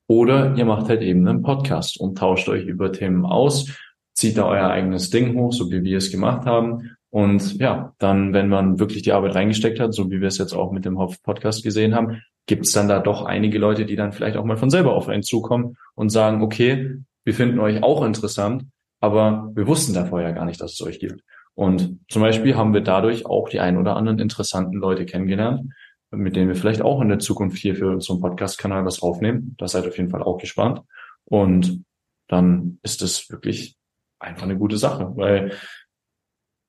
Oder 0.06 0.56
ihr 0.56 0.66
macht 0.66 0.88
halt 0.90 1.02
eben 1.02 1.28
einen 1.28 1.42
Podcast 1.42 2.00
und 2.00 2.20
tauscht 2.20 2.48
euch 2.48 2.66
über 2.66 2.92
Themen 2.92 3.26
aus, 3.26 3.72
zieht 4.14 4.38
da 4.38 4.46
euer 4.46 4.70
eigenes 4.70 5.10
Ding 5.10 5.36
hoch, 5.36 5.52
so 5.52 5.72
wie 5.72 5.84
wir 5.84 5.98
es 5.98 6.12
gemacht 6.12 6.46
haben. 6.46 6.92
Und 7.10 7.58
ja, 7.60 7.94
dann, 7.98 8.34
wenn 8.34 8.50
man 8.50 8.78
wirklich 8.80 9.02
die 9.02 9.14
Arbeit 9.14 9.34
reingesteckt 9.34 9.80
hat, 9.80 9.94
so 9.94 10.12
wie 10.12 10.22
wir 10.22 10.28
es 10.28 10.38
jetzt 10.38 10.54
auch 10.54 10.72
mit 10.72 10.86
dem 10.86 11.00
Hopf-Podcast 11.00 11.64
gesehen 11.64 11.96
haben, 11.96 12.22
gibt 12.48 12.66
es 12.66 12.72
dann 12.72 12.88
da 12.88 13.00
doch 13.00 13.26
einige 13.26 13.58
Leute, 13.58 13.86
die 13.86 13.96
dann 13.96 14.12
vielleicht 14.12 14.38
auch 14.38 14.46
mal 14.46 14.58
von 14.58 14.70
selber 14.70 14.94
auf 14.94 15.08
einen 15.08 15.24
zukommen 15.24 15.78
und 15.96 16.10
sagen, 16.10 16.42
okay, 16.42 16.98
wir 17.24 17.34
finden 17.34 17.60
euch 17.60 17.84
auch 17.84 18.04
interessant, 18.04 18.66
aber 19.00 19.52
wir 19.54 19.68
wussten 19.68 19.94
da 19.94 20.06
vorher 20.06 20.34
gar 20.34 20.46
nicht, 20.46 20.60
dass 20.62 20.74
es 20.74 20.82
euch 20.82 21.00
gibt. 21.00 21.24
Und 21.54 22.00
zum 22.10 22.22
Beispiel 22.22 22.56
haben 22.56 22.74
wir 22.74 22.82
dadurch 22.82 23.26
auch 23.26 23.50
die 23.50 23.60
ein 23.60 23.78
oder 23.78 23.96
anderen 23.96 24.20
interessanten 24.20 24.78
Leute 24.78 25.06
kennengelernt, 25.06 25.72
mit 26.12 26.36
denen 26.36 26.50
wir 26.50 26.56
vielleicht 26.56 26.82
auch 26.82 27.02
in 27.02 27.10
der 27.10 27.20
Zukunft 27.20 27.58
hier 27.58 27.76
für 27.76 27.90
unseren 27.90 28.22
Podcast-Kanal 28.22 28.86
was 28.86 29.02
aufnehmen. 29.02 29.56
Da 29.58 29.68
seid 29.68 29.88
auf 29.88 29.98
jeden 29.98 30.10
Fall 30.10 30.24
auch 30.24 30.38
gespannt. 30.38 30.82
Und 31.26 31.84
dann 32.28 32.80
ist 32.84 33.02
es 33.02 33.30
wirklich 33.30 33.78
einfach 34.20 34.44
eine 34.44 34.58
gute 34.58 34.78
Sache, 34.78 35.12
weil 35.16 35.54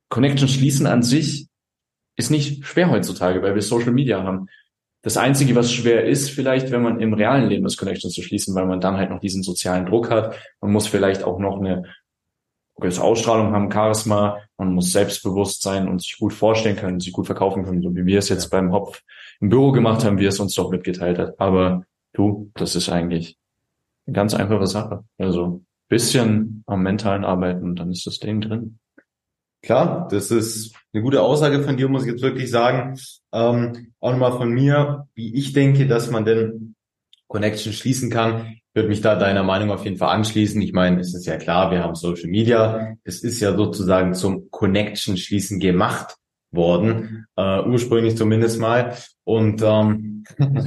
Connection 0.09 0.49
schließen 0.49 0.87
an 0.87 1.03
sich 1.03 1.49
ist 2.17 2.31
nicht 2.31 2.67
schwer 2.67 2.91
heutzutage, 2.91 3.43
weil 3.43 3.55
wir 3.55 3.63
Social 3.63 3.93
Media 3.93 4.23
haben. 4.23 4.47
Das 5.03 5.17
Einzige, 5.17 5.57
was 5.57 5.73
schwer 5.73 6.05
ist, 6.07 6.31
vielleicht, 6.31 6.71
wenn 6.71 6.83
man 6.83 7.01
im 7.01 7.13
realen 7.13 7.49
Leben 7.49 7.65
das 7.65 7.77
Connection 7.77 8.11
zu 8.11 8.23
schließen, 8.23 8.55
weil 8.55 8.67
man 8.67 8.81
dann 8.81 8.97
halt 8.97 9.11
noch 9.11 9.19
diesen 9.19 9.43
sozialen 9.43 9.85
Druck 9.85 10.11
hat. 10.11 10.37
Man 10.61 10.73
muss 10.73 10.87
vielleicht 10.87 11.25
auch 11.25 11.41
noch 11.41 11.59
eine 11.59 11.85
gewisse 12.77 13.03
Ausstrahlung 13.03 13.53
haben, 13.53 13.71
Charisma. 13.71 14.39
Man 14.57 14.75
muss 14.75 14.93
selbstbewusst 14.93 15.63
sein 15.63 15.89
und 15.89 16.01
sich 16.01 16.19
gut 16.19 16.33
vorstellen 16.33 16.77
können, 16.77 17.01
sich 17.01 17.13
gut 17.13 17.27
verkaufen 17.27 17.65
können, 17.65 17.83
so 17.83 17.95
wie 17.95 18.07
wir 18.07 18.19
es 18.21 18.29
jetzt 18.29 18.49
beim 18.51 18.73
Hopf 18.73 19.03
im 19.41 19.49
Büro 19.49 19.73
gemacht 19.73 20.05
haben, 20.05 20.19
wie 20.19 20.27
es 20.27 20.39
uns 20.39 20.55
doch 20.55 20.71
mitgeteilt 20.71 21.19
hat. 21.19 21.41
Aber 21.41 21.85
du, 22.13 22.53
das 22.55 22.77
ist 22.77 22.89
eigentlich 22.89 23.37
eine 24.07 24.15
ganz 24.15 24.35
einfache 24.35 24.67
Sache. 24.67 25.05
Also 25.19 25.63
bisschen 25.89 26.65
am 26.67 26.83
mentalen 26.83 27.25
Arbeiten 27.25 27.65
und 27.65 27.79
dann 27.79 27.91
ist 27.91 28.07
das 28.07 28.19
Ding 28.19 28.41
drin. 28.41 28.79
Klar, 29.63 30.09
das 30.11 30.33
ist 30.33 30.75
eine 30.93 31.03
gute 31.03 31.23
Aussage 31.23 31.63
von 31.63 31.77
dir, 31.77 31.89
muss 31.89 32.03
ich 32.05 32.11
jetzt 32.11 32.23
wirklich 32.23 32.51
sagen. 32.51 32.99
Ähm, 33.33 33.93
auch 34.01 34.11
nochmal 34.11 34.33
von 34.33 34.51
mir, 34.51 35.07
wie 35.15 35.35
ich 35.35 35.53
denke, 35.53 35.87
dass 35.87 36.11
man 36.11 36.25
denn 36.25 36.75
Connection 37.29 37.73
schließen 37.73 38.11
kann. 38.11 38.47
Ich 38.49 38.63
würde 38.75 38.89
mich 38.89 39.01
da 39.03 39.15
deiner 39.15 39.45
Meinung 39.45 39.71
auf 39.71 39.85
jeden 39.85 39.99
Fall 39.99 40.15
anschließen. 40.15 40.61
Ich 40.63 40.73
meine, 40.73 41.01
es 41.01 41.15
ist 41.15 41.27
ja 41.27 41.37
klar, 41.37 41.71
wir 41.71 41.83
haben 41.83 41.95
Social 41.95 42.29
Media. 42.29 42.97
Es 43.05 43.23
ist 43.23 43.41
ja 43.41 43.57
sozusagen 43.57 44.15
zum 44.15 44.51
Connection 44.51 45.17
schließen 45.17 45.61
gemacht 45.61 46.17
worden, 46.51 47.27
äh, 47.37 47.63
ursprünglich 47.63 48.17
zumindest 48.17 48.61
mal. 48.61 48.97
Und 49.25 49.63
ähm, 49.63 50.25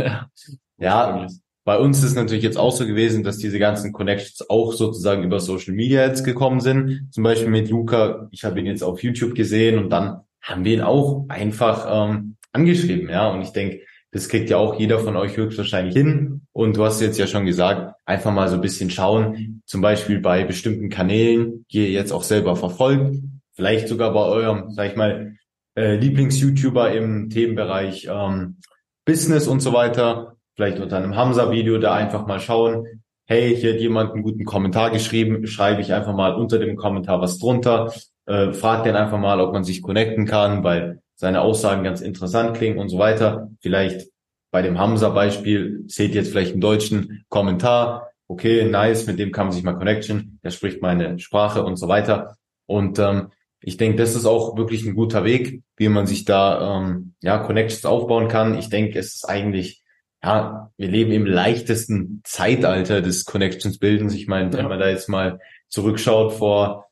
ja, 0.78 1.28
bei 1.66 1.80
uns 1.80 2.04
ist 2.04 2.16
natürlich 2.16 2.44
jetzt 2.44 2.60
auch 2.60 2.72
so 2.72 2.86
gewesen, 2.86 3.24
dass 3.24 3.40
diese 3.40 3.58
ganzen 3.58 3.92
Connections 3.92 4.48
auch 4.52 4.72
sozusagen 4.72 5.24
über 5.24 5.40
Social 5.40 5.74
Media 5.74 6.06
jetzt 6.06 6.24
gekommen 6.24 6.60
sind. 6.60 7.10
Zum 7.12 7.24
Beispiel 7.24 7.50
mit 7.50 7.72
Luca, 7.72 8.28
ich 8.32 8.44
habe 8.44 8.60
ihn 8.60 8.68
jetzt 8.68 8.84
auf 8.84 9.02
YouTube 9.02 9.34
gesehen 9.34 9.80
und 9.80 9.90
dann 9.90 10.22
haben 10.44 10.64
wir 10.64 10.76
ihn 10.76 10.82
auch 10.82 11.26
einfach 11.28 11.88
ähm, 11.90 12.36
angeschrieben, 12.52 13.10
ja. 13.10 13.30
Und 13.30 13.42
ich 13.42 13.50
denke, 13.50 13.82
das 14.12 14.30
kriegt 14.30 14.52
ja 14.52 14.58
auch 14.58 14.80
jeder 14.80 15.00
von 15.00 15.16
euch 15.16 15.38
höchstwahrscheinlich 15.38 15.96
hin. 15.96 16.42
Und 16.54 16.78
du 16.78 16.86
hast 16.86 17.02
jetzt 17.02 17.18
ja 17.18 17.26
schon 17.26 17.48
gesagt, 17.48 17.96
einfach 18.06 18.32
mal 18.32 18.48
so 18.48 18.56
ein 18.56 18.62
bisschen 18.62 18.92
schauen, 18.92 19.64
zum 19.66 19.82
Beispiel 19.82 20.20
bei 20.20 20.44
bestimmten 20.44 20.90
Kanälen, 20.90 21.66
die 21.72 21.80
ihr 21.80 21.90
jetzt 21.90 22.12
auch 22.12 22.24
selber 22.24 22.56
verfolgt, 22.56 23.18
vielleicht 23.54 23.88
sogar 23.88 24.14
bei 24.14 24.24
eurem, 24.24 24.70
sag 24.70 24.92
ich 24.92 24.96
mal, 24.96 25.36
äh, 25.76 25.96
Lieblings-YouTuber 25.96 26.94
im 26.94 27.32
Themenbereich 27.32 28.08
ähm, 28.08 28.58
Business 29.04 29.48
und 29.48 29.62
so 29.62 29.74
weiter 29.74 30.35
vielleicht 30.56 30.80
unter 30.80 30.98
einem 30.98 31.16
Hamza-Video 31.16 31.78
da 31.78 31.94
einfach 31.94 32.26
mal 32.26 32.40
schauen, 32.40 32.86
hey, 33.26 33.56
hier 33.56 33.74
hat 33.74 33.80
jemand 33.80 34.14
einen 34.14 34.24
guten 34.24 34.46
Kommentar 34.46 34.92
geschrieben, 34.92 35.46
schreibe 35.48 35.82
ich 35.82 35.94
einfach 35.94 36.14
mal 36.14 36.36
unter 36.36 36.60
dem 36.60 36.76
Kommentar 36.76 37.22
was 37.22 37.40
drunter, 37.40 37.92
äh, 38.26 38.54
frag 38.54 38.84
den 38.84 38.96
einfach 38.96 39.20
mal, 39.20 39.42
ob 39.42 39.54
man 39.54 39.64
sich 39.64 39.82
connecten 39.82 40.26
kann, 40.26 40.64
weil 40.64 41.02
seine 41.16 41.42
Aussagen 41.42 41.84
ganz 41.84 42.02
interessant 42.02 42.58
klingen 42.58 42.78
und 42.78 42.90
so 42.90 42.98
weiter. 42.98 43.50
Vielleicht 43.62 44.10
bei 44.52 44.62
dem 44.62 44.80
Hamza-Beispiel 44.80 45.84
seht 45.88 46.10
ihr 46.12 46.22
jetzt 46.22 46.32
vielleicht 46.32 46.54
einen 46.54 46.62
deutschen 46.62 47.26
Kommentar, 47.30 48.10
okay, 48.28 48.66
nice, 48.66 49.08
mit 49.08 49.20
dem 49.20 49.32
kann 49.32 49.48
man 49.48 49.54
sich 49.54 49.64
mal 49.64 49.74
connection, 49.74 50.40
der 50.44 50.52
spricht 50.52 50.82
meine 50.82 51.20
Sprache 51.20 51.64
und 51.64 51.78
so 51.78 51.88
weiter. 51.88 52.36
Und 52.66 53.00
ähm, 53.00 53.30
ich 53.62 53.78
denke, 53.78 53.98
das 53.98 54.16
ist 54.16 54.26
auch 54.26 54.58
wirklich 54.58 54.86
ein 54.86 54.96
guter 54.96 55.24
Weg, 55.24 55.62
wie 55.78 55.90
man 55.90 56.06
sich 56.06 56.26
da 56.26 56.78
ähm, 56.78 57.16
ja 57.22 57.40
Connections 57.40 57.86
aufbauen 57.86 58.28
kann. 58.28 58.58
Ich 58.58 58.70
denke, 58.70 59.00
es 59.00 59.16
ist 59.16 59.28
eigentlich 59.28 59.84
ja, 60.26 60.72
wir 60.76 60.88
leben 60.88 61.12
im 61.12 61.28
leichtesten 61.28 62.22
Zeitalter 62.24 63.04
des 63.04 63.26
Connections 63.26 63.78
Bildens. 63.78 64.16
Ich 64.16 64.28
meine, 64.28 64.52
wenn 64.54 64.68
man 64.68 64.80
da 64.80 64.90
jetzt 64.90 65.08
mal 65.08 65.40
zurückschaut 65.70 66.34
vor 66.34 66.88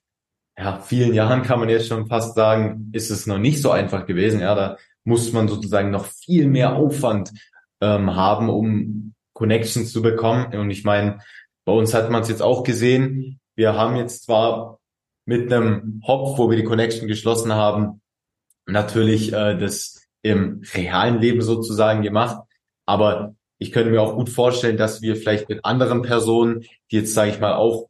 ja, 0.56 0.78
vielen 0.78 1.16
Jahren 1.16 1.42
kann 1.42 1.60
man 1.60 1.68
jetzt 1.68 1.88
schon 1.88 2.06
fast 2.06 2.36
sagen, 2.36 2.92
ist 2.94 3.10
es 3.10 3.26
noch 3.26 3.40
nicht 3.40 3.60
so 3.60 3.72
einfach 3.72 4.06
gewesen. 4.06 4.40
Ja, 4.40 4.54
da 4.54 4.78
muss 5.04 5.34
man 5.34 5.48
sozusagen 5.48 5.90
noch 5.90 6.06
viel 6.06 6.48
mehr 6.48 6.76
Aufwand 6.76 7.32
ähm, 7.82 8.16
haben, 8.16 8.50
um 8.50 9.16
Connections 9.34 9.92
zu 9.92 10.04
bekommen. 10.04 10.54
Und 10.54 10.70
ich 10.70 10.84
meine, 10.84 11.18
bei 11.66 11.74
uns 11.74 11.96
hat 11.96 12.12
man 12.12 12.22
es 12.22 12.30
jetzt 12.30 12.44
auch 12.44 12.64
gesehen. 12.64 13.40
Wir 13.56 13.74
haben 13.74 13.96
jetzt 13.96 14.26
zwar 14.26 14.80
mit 15.26 15.52
einem 15.52 16.04
Hop, 16.06 16.38
wo 16.38 16.52
wir 16.52 16.58
die 16.58 16.64
Connection 16.64 17.08
geschlossen 17.08 17.54
haben, 17.54 18.02
natürlich 18.68 19.34
äh, 19.34 19.58
das 19.58 20.04
im 20.22 20.62
realen 20.76 21.20
Leben 21.20 21.42
sozusagen 21.42 22.04
gemacht. 22.04 22.38
Aber 22.86 23.36
ich 23.58 23.72
könnte 23.72 23.92
mir 23.92 24.02
auch 24.02 24.16
gut 24.16 24.30
vorstellen, 24.30 24.78
dass 24.78 25.02
wir 25.02 25.16
vielleicht 25.16 25.50
mit 25.50 25.64
anderen 25.64 26.02
Personen, 26.02 26.66
die 26.92 26.98
jetzt, 26.98 27.14
sage 27.14 27.32
ich 27.32 27.40
mal, 27.40 27.54
auch 27.54 27.88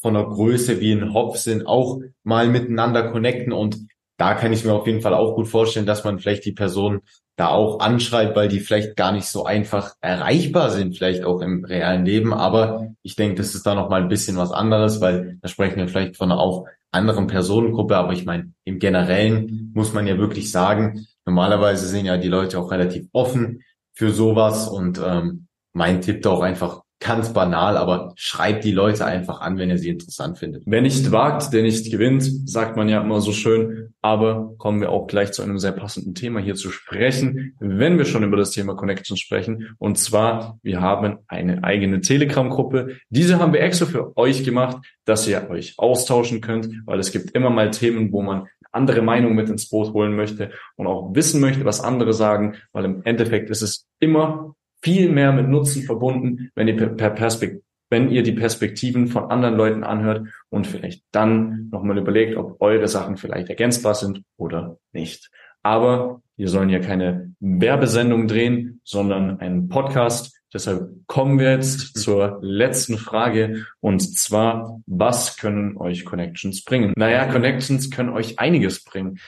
von 0.00 0.14
der 0.14 0.24
Größe 0.24 0.80
wie 0.80 0.92
ein 0.92 1.12
Hopf 1.12 1.36
sind, 1.36 1.66
auch 1.66 2.00
mal 2.22 2.48
miteinander 2.48 3.10
connecten. 3.10 3.52
Und 3.52 3.86
da 4.16 4.34
kann 4.34 4.52
ich 4.52 4.64
mir 4.64 4.72
auf 4.72 4.86
jeden 4.86 5.02
Fall 5.02 5.14
auch 5.14 5.34
gut 5.34 5.48
vorstellen, 5.48 5.86
dass 5.86 6.04
man 6.04 6.18
vielleicht 6.18 6.44
die 6.44 6.52
Person 6.52 7.00
da 7.36 7.48
auch 7.48 7.80
anschreibt, 7.80 8.36
weil 8.36 8.48
die 8.48 8.60
vielleicht 8.60 8.96
gar 8.96 9.12
nicht 9.12 9.26
so 9.26 9.44
einfach 9.44 9.94
erreichbar 10.00 10.70
sind, 10.70 10.96
vielleicht 10.96 11.24
auch 11.24 11.40
im 11.40 11.64
realen 11.64 12.04
Leben. 12.04 12.32
Aber 12.34 12.88
ich 13.02 13.16
denke, 13.16 13.36
das 13.36 13.54
ist 13.54 13.66
da 13.66 13.74
noch 13.74 13.88
mal 13.88 14.02
ein 14.02 14.08
bisschen 14.08 14.36
was 14.36 14.52
anderes, 14.52 15.00
weil 15.00 15.38
da 15.42 15.48
sprechen 15.48 15.76
wir 15.76 15.88
vielleicht 15.88 16.16
von 16.16 16.30
einer 16.30 16.40
auch 16.40 16.66
anderen 16.90 17.26
Personengruppe. 17.26 17.96
Aber 17.96 18.12
ich 18.12 18.24
meine, 18.24 18.52
im 18.64 18.78
Generellen 18.78 19.70
muss 19.74 19.92
man 19.92 20.06
ja 20.06 20.18
wirklich 20.18 20.50
sagen, 20.50 21.06
normalerweise 21.24 21.86
sind 21.86 22.06
ja 22.06 22.16
die 22.16 22.28
Leute 22.28 22.58
auch 22.58 22.70
relativ 22.70 23.06
offen 23.12 23.62
für 23.94 24.10
sowas 24.10 24.68
und 24.68 25.00
ähm, 25.04 25.46
mein 25.72 26.00
Tipp 26.00 26.22
da 26.22 26.30
auch 26.30 26.42
einfach 26.42 26.82
ganz 27.00 27.32
banal, 27.32 27.78
aber 27.78 28.12
schreibt 28.14 28.62
die 28.62 28.72
Leute 28.72 29.06
einfach 29.06 29.40
an, 29.40 29.56
wenn 29.56 29.70
ihr 29.70 29.78
sie 29.78 29.88
interessant 29.88 30.38
findet. 30.38 30.64
Wer 30.66 30.82
nicht 30.82 31.10
wagt, 31.10 31.52
der 31.52 31.62
nicht 31.62 31.90
gewinnt, 31.90 32.22
sagt 32.48 32.76
man 32.76 32.90
ja 32.90 33.00
immer 33.00 33.22
so 33.22 33.32
schön. 33.32 33.94
Aber 34.02 34.54
kommen 34.58 34.80
wir 34.80 34.90
auch 34.90 35.06
gleich 35.06 35.32
zu 35.32 35.42
einem 35.42 35.58
sehr 35.58 35.72
passenden 35.72 36.14
Thema 36.14 36.40
hier 36.40 36.54
zu 36.54 36.70
sprechen, 36.70 37.54
wenn 37.58 37.96
wir 37.96 38.04
schon 38.04 38.22
über 38.22 38.36
das 38.36 38.50
Thema 38.50 38.74
Connection 38.76 39.16
sprechen. 39.16 39.74
Und 39.78 39.96
zwar, 39.98 40.58
wir 40.62 40.82
haben 40.82 41.18
eine 41.26 41.64
eigene 41.64 42.02
Telegram-Gruppe. 42.02 42.98
Diese 43.08 43.38
haben 43.38 43.54
wir 43.54 43.62
extra 43.62 43.86
für 43.86 44.16
euch 44.18 44.44
gemacht, 44.44 44.76
dass 45.06 45.26
ihr 45.26 45.48
euch 45.48 45.74
austauschen 45.78 46.42
könnt, 46.42 46.68
weil 46.84 47.00
es 47.00 47.12
gibt 47.12 47.30
immer 47.30 47.50
mal 47.50 47.70
Themen, 47.70 48.12
wo 48.12 48.20
man 48.20 48.46
andere 48.72 49.02
Meinung 49.02 49.34
mit 49.34 49.48
ins 49.48 49.68
Boot 49.68 49.92
holen 49.92 50.14
möchte 50.14 50.50
und 50.76 50.86
auch 50.86 51.14
wissen 51.14 51.40
möchte, 51.40 51.64
was 51.64 51.80
andere 51.80 52.12
sagen, 52.12 52.56
weil 52.72 52.84
im 52.84 53.02
Endeffekt 53.04 53.50
ist 53.50 53.62
es 53.62 53.86
immer 53.98 54.54
viel 54.82 55.10
mehr 55.10 55.32
mit 55.32 55.48
Nutzen 55.48 55.82
verbunden, 55.82 56.50
wenn 56.54 56.68
ihr 56.68 56.76
per 56.76 57.10
Perspekt 57.10 57.62
wenn 57.90 58.08
ihr 58.08 58.22
die 58.22 58.32
Perspektiven 58.32 59.08
von 59.08 59.30
anderen 59.30 59.56
Leuten 59.56 59.84
anhört 59.84 60.28
und 60.48 60.66
vielleicht 60.66 61.02
dann 61.10 61.68
nochmal 61.70 61.98
überlegt, 61.98 62.36
ob 62.36 62.62
eure 62.62 62.88
Sachen 62.88 63.16
vielleicht 63.16 63.48
ergänzbar 63.48 63.94
sind 63.94 64.22
oder 64.36 64.78
nicht. 64.92 65.28
Aber 65.62 66.22
wir 66.36 66.48
sollen 66.48 66.70
ja 66.70 66.78
keine 66.78 67.34
Werbesendung 67.40 68.28
drehen, 68.28 68.80
sondern 68.84 69.40
einen 69.40 69.68
Podcast. 69.68 70.39
Deshalb 70.52 70.90
kommen 71.06 71.38
wir 71.38 71.52
jetzt 71.52 71.96
zur 71.96 72.38
letzten 72.42 72.98
Frage 72.98 73.66
und 73.80 74.00
zwar, 74.18 74.80
was 74.86 75.36
können 75.36 75.76
euch 75.76 76.04
Connections 76.04 76.64
bringen? 76.64 76.92
Naja, 76.96 77.30
Connections 77.30 77.90
können 77.90 78.10
euch 78.10 78.38
einiges 78.38 78.82
bringen. 78.82 79.20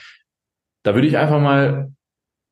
Da 0.83 0.95
würde 0.95 1.07
ich 1.07 1.17
einfach 1.17 1.39
mal 1.39 1.93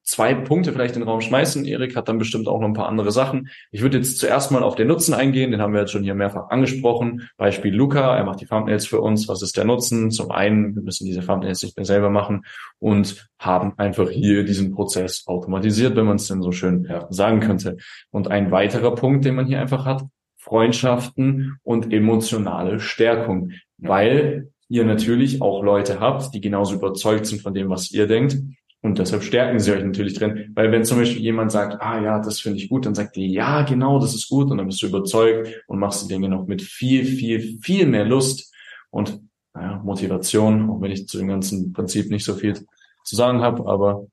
zwei 0.04 0.34
Punkte 0.34 0.74
vielleicht 0.74 0.96
in 0.96 1.02
den 1.02 1.08
Raum 1.08 1.22
schmeißen. 1.22 1.66
Erik 1.66 1.96
hat 1.96 2.10
dann 2.10 2.18
bestimmt 2.18 2.48
auch 2.48 2.60
noch 2.60 2.68
ein 2.68 2.74
paar 2.74 2.88
andere 2.88 3.12
Sachen. 3.12 3.50
Ich 3.72 3.82
würde 3.82 3.98
jetzt 3.98 4.18
zuerst 4.18 4.52
mal 4.52 4.64
auf 4.64 4.76
den 4.76 4.88
Nutzen 4.88 5.14
eingehen, 5.14 5.52
den 5.52 5.62
haben 5.62 5.74
wir 5.74 5.82
jetzt 5.82 5.92
schon 5.92 6.04
hier 6.04 6.16
mehrfach 6.16 6.50
angesprochen. 6.50 7.30
Beispiel 7.38 7.74
Luca, 7.74 8.16
er 8.16 8.24
macht 8.24 8.42
die 8.42 8.46
Thumbnails 8.46 8.86
für 8.86 9.02
uns. 9.02 9.28
Was 9.28 9.42
ist 9.42 9.58
der 9.58 9.66
Nutzen? 9.66 10.12
Zum 10.12 10.32
einen, 10.32 10.76
wir 10.76 10.82
müssen 10.82 11.06
diese 11.06 11.22
Thumbnails 11.22 11.64
nicht 11.64 11.78
mehr 11.78 11.86
selber 11.86 12.10
machen 12.10 12.46
und 12.80 13.30
haben 13.40 13.74
einfach 13.78 14.10
hier 14.10 14.44
diesen 14.44 14.74
Prozess 14.74 15.24
automatisiert, 15.28 15.96
wenn 15.96 16.06
man 16.06 16.18
es 16.18 16.28
denn 16.28 16.42
so 16.42 16.52
schön 16.52 16.88
sagen 17.10 17.40
könnte. 17.40 17.78
Und 18.10 18.30
ein 18.30 18.52
weiterer 18.52 18.96
Punkt, 18.96 19.26
den 19.26 19.36
man 19.36 19.46
hier 19.46 19.62
einfach 19.62 19.86
hat, 19.86 20.04
Freundschaften 20.38 21.58
und 21.64 21.94
emotionale 21.94 22.80
Stärkung, 22.80 23.52
weil 23.78 24.50
ihr 24.70 24.86
natürlich 24.86 25.42
auch 25.42 25.64
Leute 25.64 26.00
habt, 26.00 26.34
die 26.34 26.42
genauso 26.42 26.76
überzeugt 26.76 27.28
sind 27.28 27.42
von 27.42 27.54
dem, 27.54 27.70
was 27.70 27.92
ihr 27.92 28.08
denkt 28.08 28.38
und 28.82 28.98
deshalb 28.98 29.24
stärken 29.24 29.60
sie 29.60 29.72
euch 29.74 29.84
natürlich 29.84 30.16
drin. 30.16 30.52
Weil 30.56 30.72
wenn 30.72 30.84
zum 30.86 30.98
Beispiel 30.98 31.22
jemand 31.22 31.52
sagt, 31.52 31.82
ah 31.82 32.02
ja, 32.02 32.20
das 32.20 32.40
finde 32.40 32.58
ich 32.58 32.70
gut, 32.70 32.86
dann 32.86 32.96
sagt 32.96 33.16
ihr, 33.18 33.28
ja, 33.28 33.62
genau, 33.62 34.00
das 34.00 34.16
ist 34.16 34.28
gut. 34.28 34.50
Und 34.50 34.58
dann 34.58 34.68
bist 34.68 34.82
du 34.82 34.88
überzeugt 34.88 35.64
und 35.68 35.80
machst 35.80 36.04
die 36.04 36.08
Dinge 36.08 36.30
noch 36.30 36.48
mit 36.48 36.62
viel, 36.62 37.06
viel, 37.06 37.60
viel 37.62 37.86
mehr 37.86 38.06
Lust 38.06 38.54
und 38.90 39.22
naja, 39.54 39.82
Motivation, 39.84 40.70
auch 40.70 40.82
wenn 40.82 40.92
ich 40.92 41.08
zu 41.08 41.18
dem 41.18 41.28
ganzen 41.28 41.74
Prinzip 41.74 42.10
nicht 42.10 42.24
so 42.24 42.36
viel 42.36 42.54
zu 42.56 43.16
sagen 43.16 43.42
habe, 43.42 43.68
aber 43.68 44.08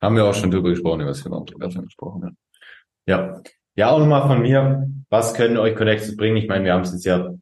haben 0.00 0.16
wir 0.16 0.24
auch 0.24 0.34
schon 0.34 0.50
drüber 0.50 0.70
gesprochen, 0.70 1.00
über 1.00 1.10
das 1.10 1.22
Thema 1.22 1.44
schon 1.70 1.84
gesprochen. 1.84 2.36
Ja. 3.06 3.18
ja. 3.34 3.42
Ja, 3.78 3.90
auch 3.90 4.00
nochmal 4.00 4.26
von 4.26 4.42
mir. 4.42 4.90
Was 5.08 5.34
können 5.34 5.56
euch 5.56 5.76
Connections 5.76 6.16
bringen? 6.16 6.36
Ich 6.36 6.48
meine, 6.48 6.64
wir 6.64 6.72
haben 6.72 6.82
es 6.82 6.92
jetzt 6.92 7.04
ja 7.04 7.32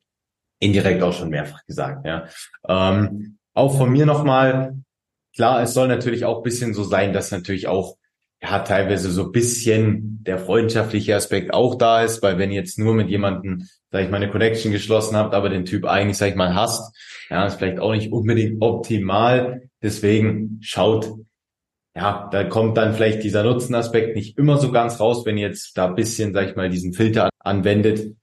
indirekt 0.58 1.02
auch 1.02 1.14
schon 1.14 1.30
mehrfach 1.30 1.64
gesagt, 1.64 2.04
ja. 2.04 2.26
Ähm, 2.68 3.38
auch 3.54 3.74
von 3.74 3.90
mir 3.90 4.04
nochmal, 4.04 4.76
Klar, 5.36 5.62
es 5.62 5.74
soll 5.74 5.86
natürlich 5.86 6.24
auch 6.24 6.42
bisschen 6.42 6.72
so 6.72 6.82
sein, 6.82 7.12
dass 7.12 7.30
natürlich 7.30 7.68
auch 7.68 7.96
ja 8.42 8.58
teilweise 8.60 9.10
so 9.10 9.30
bisschen 9.30 10.22
der 10.24 10.38
freundschaftliche 10.38 11.14
Aspekt 11.14 11.52
auch 11.52 11.74
da 11.74 12.02
ist, 12.02 12.22
weil 12.22 12.38
wenn 12.38 12.50
ihr 12.50 12.60
jetzt 12.60 12.78
nur 12.78 12.94
mit 12.94 13.08
jemandem, 13.08 13.68
sag 13.90 14.04
ich 14.04 14.10
mal, 14.10 14.16
eine 14.16 14.30
Connection 14.30 14.72
geschlossen 14.72 15.16
habt, 15.16 15.34
aber 15.34 15.50
den 15.50 15.66
Typ 15.66 15.84
eigentlich, 15.84 16.16
sag 16.16 16.30
ich 16.30 16.36
mal, 16.36 16.54
hasst, 16.54 16.94
ja, 17.30 17.46
ist 17.46 17.56
vielleicht 17.56 17.80
auch 17.80 17.92
nicht 17.92 18.12
unbedingt 18.12 18.62
optimal. 18.62 19.68
Deswegen 19.82 20.58
schaut, 20.62 21.12
ja, 21.94 22.28
da 22.32 22.44
kommt 22.44 22.76
dann 22.76 22.94
vielleicht 22.94 23.22
dieser 23.22 23.42
Nutzenaspekt 23.42 24.16
nicht 24.16 24.38
immer 24.38 24.58
so 24.58 24.72
ganz 24.72 25.00
raus, 25.00 25.26
wenn 25.26 25.38
ihr 25.38 25.48
jetzt 25.48 25.76
da 25.76 25.88
bisschen, 25.88 26.32
sag 26.32 26.48
ich 26.48 26.56
mal, 26.56 26.70
diesen 26.70 26.92
Filter 26.92 27.28
anwendet, 27.38 28.16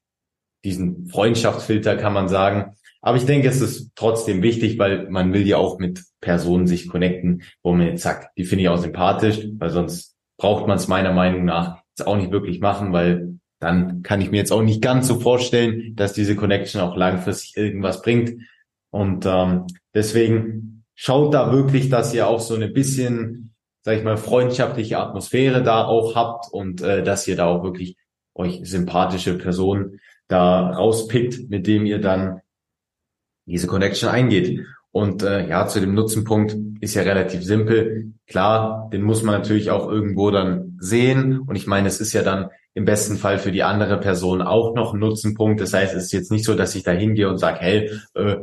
diesen 0.63 1.07
Freundschaftsfilter 1.07 1.95
kann 1.95 2.13
man 2.13 2.27
sagen. 2.27 2.75
Aber 3.05 3.17
ich 3.17 3.25
denke, 3.25 3.49
es 3.49 3.59
ist 3.59 3.91
trotzdem 3.95 4.41
wichtig, 4.41 4.79
weil 4.79 5.09
man 5.09 5.33
will 5.33 5.45
ja 5.45 5.57
auch 5.57 5.77
mit 5.77 6.01
Personen 6.21 6.67
sich 6.67 6.87
connecten, 6.87 7.43
wo 7.61 7.73
man 7.73 7.87
jetzt 7.87 8.01
sagt, 8.01 8.29
die 8.37 8.45
finde 8.45 8.63
ich 8.63 8.69
auch 8.69 8.77
sympathisch, 8.77 9.45
weil 9.57 9.69
sonst 9.71 10.15
braucht 10.37 10.67
man 10.67 10.77
es 10.77 10.87
meiner 10.87 11.11
Meinung 11.11 11.43
nach 11.43 11.83
jetzt 11.89 12.07
auch 12.07 12.15
nicht 12.15 12.31
wirklich 12.31 12.61
machen, 12.61 12.93
weil 12.93 13.39
dann 13.59 14.03
kann 14.03 14.21
ich 14.21 14.31
mir 14.31 14.37
jetzt 14.37 14.53
auch 14.53 14.61
nicht 14.61 14.81
ganz 14.81 15.07
so 15.07 15.19
vorstellen, 15.19 15.95
dass 15.97 16.13
diese 16.13 16.37
Connection 16.37 16.79
auch 16.79 16.95
langfristig 16.95 17.57
irgendwas 17.57 18.01
bringt. 18.01 18.41
Und 18.89 19.25
ähm, 19.25 19.67
deswegen 19.93 20.85
schaut 20.95 21.33
da 21.33 21.51
wirklich, 21.51 21.89
dass 21.89 22.13
ihr 22.13 22.27
auch 22.27 22.39
so 22.39 22.55
eine 22.55 22.69
bisschen, 22.69 23.53
sag 23.81 23.97
ich 23.97 24.03
mal, 24.05 24.15
freundschaftliche 24.15 24.97
Atmosphäre 24.97 25.61
da 25.61 25.83
auch 25.85 26.15
habt 26.15 26.45
und 26.53 26.81
äh, 26.81 27.03
dass 27.03 27.27
ihr 27.27 27.35
da 27.35 27.47
auch 27.47 27.63
wirklich 27.63 27.97
euch 28.33 28.61
sympathische 28.63 29.37
Personen 29.37 29.99
da 30.29 30.69
rauspickt, 30.69 31.49
mit 31.49 31.67
dem 31.67 31.85
ihr 31.85 31.99
dann 31.99 32.39
diese 33.45 33.67
Connection 33.67 34.09
eingeht. 34.09 34.65
Und 34.91 35.23
äh, 35.23 35.47
ja, 35.47 35.67
zu 35.67 35.79
dem 35.79 35.95
Nutzenpunkt 35.95 36.55
ist 36.79 36.93
ja 36.93 37.01
relativ 37.01 37.43
simpel. 37.43 38.13
Klar, 38.27 38.89
den 38.93 39.01
muss 39.01 39.23
man 39.23 39.35
natürlich 39.35 39.71
auch 39.71 39.89
irgendwo 39.89 40.29
dann 40.29 40.77
sehen. 40.79 41.39
Und 41.39 41.55
ich 41.55 41.65
meine, 41.65 41.87
es 41.87 41.99
ist 41.99 42.13
ja 42.13 42.21
dann 42.21 42.49
im 42.75 42.85
besten 42.85 43.17
Fall 43.17 43.39
für 43.39 43.51
die 43.51 43.63
andere 43.63 43.99
Person 43.99 44.41
auch 44.41 44.75
noch 44.75 44.93
ein 44.93 44.99
Nutzenpunkt. 44.99 45.61
Das 45.61 45.73
heißt, 45.73 45.95
es 45.95 46.05
ist 46.05 46.11
jetzt 46.11 46.31
nicht 46.31 46.45
so, 46.45 46.55
dass 46.55 46.75
ich 46.75 46.83
da 46.83 46.91
hingehe 46.91 47.27
und 47.27 47.39
sage, 47.39 47.59
hey, 47.59 47.91
äh, 48.13 48.35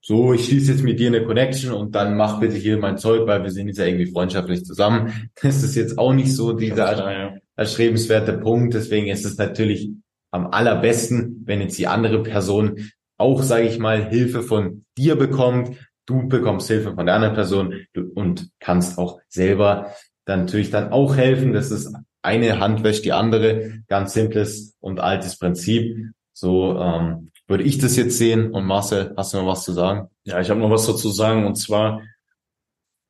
so, 0.00 0.34
ich 0.34 0.46
schließe 0.46 0.72
jetzt 0.72 0.84
mit 0.84 1.00
dir 1.00 1.08
eine 1.08 1.24
Connection 1.24 1.72
und 1.72 1.94
dann 1.94 2.16
mach 2.16 2.38
bitte 2.38 2.56
hier 2.56 2.76
mein 2.76 2.98
Zeug, 2.98 3.26
weil 3.26 3.42
wir 3.42 3.50
sind 3.50 3.68
jetzt 3.68 3.78
ja 3.78 3.86
irgendwie 3.86 4.10
freundschaftlich 4.10 4.64
zusammen. 4.64 5.30
Das 5.40 5.62
ist 5.62 5.76
jetzt 5.76 5.96
auch 5.96 6.12
nicht 6.12 6.34
so 6.34 6.52
dieser 6.52 7.40
erstrebenswerte 7.56 8.34
Punkt. 8.34 8.74
Deswegen 8.74 9.06
ist 9.06 9.24
es 9.24 9.38
natürlich 9.38 9.90
am 10.30 10.48
allerbesten, 10.48 11.42
wenn 11.46 11.60
jetzt 11.60 11.78
die 11.78 11.86
andere 11.86 12.22
Person 12.22 12.90
auch, 13.16 13.42
sage 13.42 13.66
ich 13.66 13.78
mal, 13.78 14.08
Hilfe 14.08 14.42
von 14.42 14.84
dir 14.96 15.16
bekommt. 15.16 15.76
Du 16.06 16.28
bekommst 16.28 16.68
Hilfe 16.68 16.94
von 16.94 17.06
der 17.06 17.14
anderen 17.14 17.34
Person 17.34 17.74
und 18.14 18.50
kannst 18.60 18.98
auch 18.98 19.20
selber 19.28 19.92
dann 20.24 20.40
natürlich 20.40 20.70
dann 20.70 20.90
auch 20.90 21.16
helfen. 21.16 21.52
Das 21.52 21.70
ist 21.70 21.94
eine 22.22 22.58
Hand 22.58 22.82
wäscht 22.82 23.04
die 23.04 23.12
andere. 23.12 23.82
Ganz 23.88 24.14
simples 24.14 24.76
und 24.80 25.00
altes 25.00 25.38
Prinzip. 25.38 25.96
So 26.32 26.78
ähm, 26.78 27.30
würde 27.46 27.64
ich 27.64 27.78
das 27.78 27.96
jetzt 27.96 28.18
sehen. 28.18 28.50
Und 28.50 28.64
Marcel, 28.64 29.12
hast 29.16 29.34
du 29.34 29.38
noch 29.38 29.46
was 29.46 29.64
zu 29.64 29.72
sagen? 29.72 30.08
Ja, 30.24 30.40
ich 30.40 30.50
habe 30.50 30.60
noch 30.60 30.70
was 30.70 30.86
dazu 30.86 31.10
sagen. 31.10 31.46
Und 31.46 31.56
zwar 31.56 32.02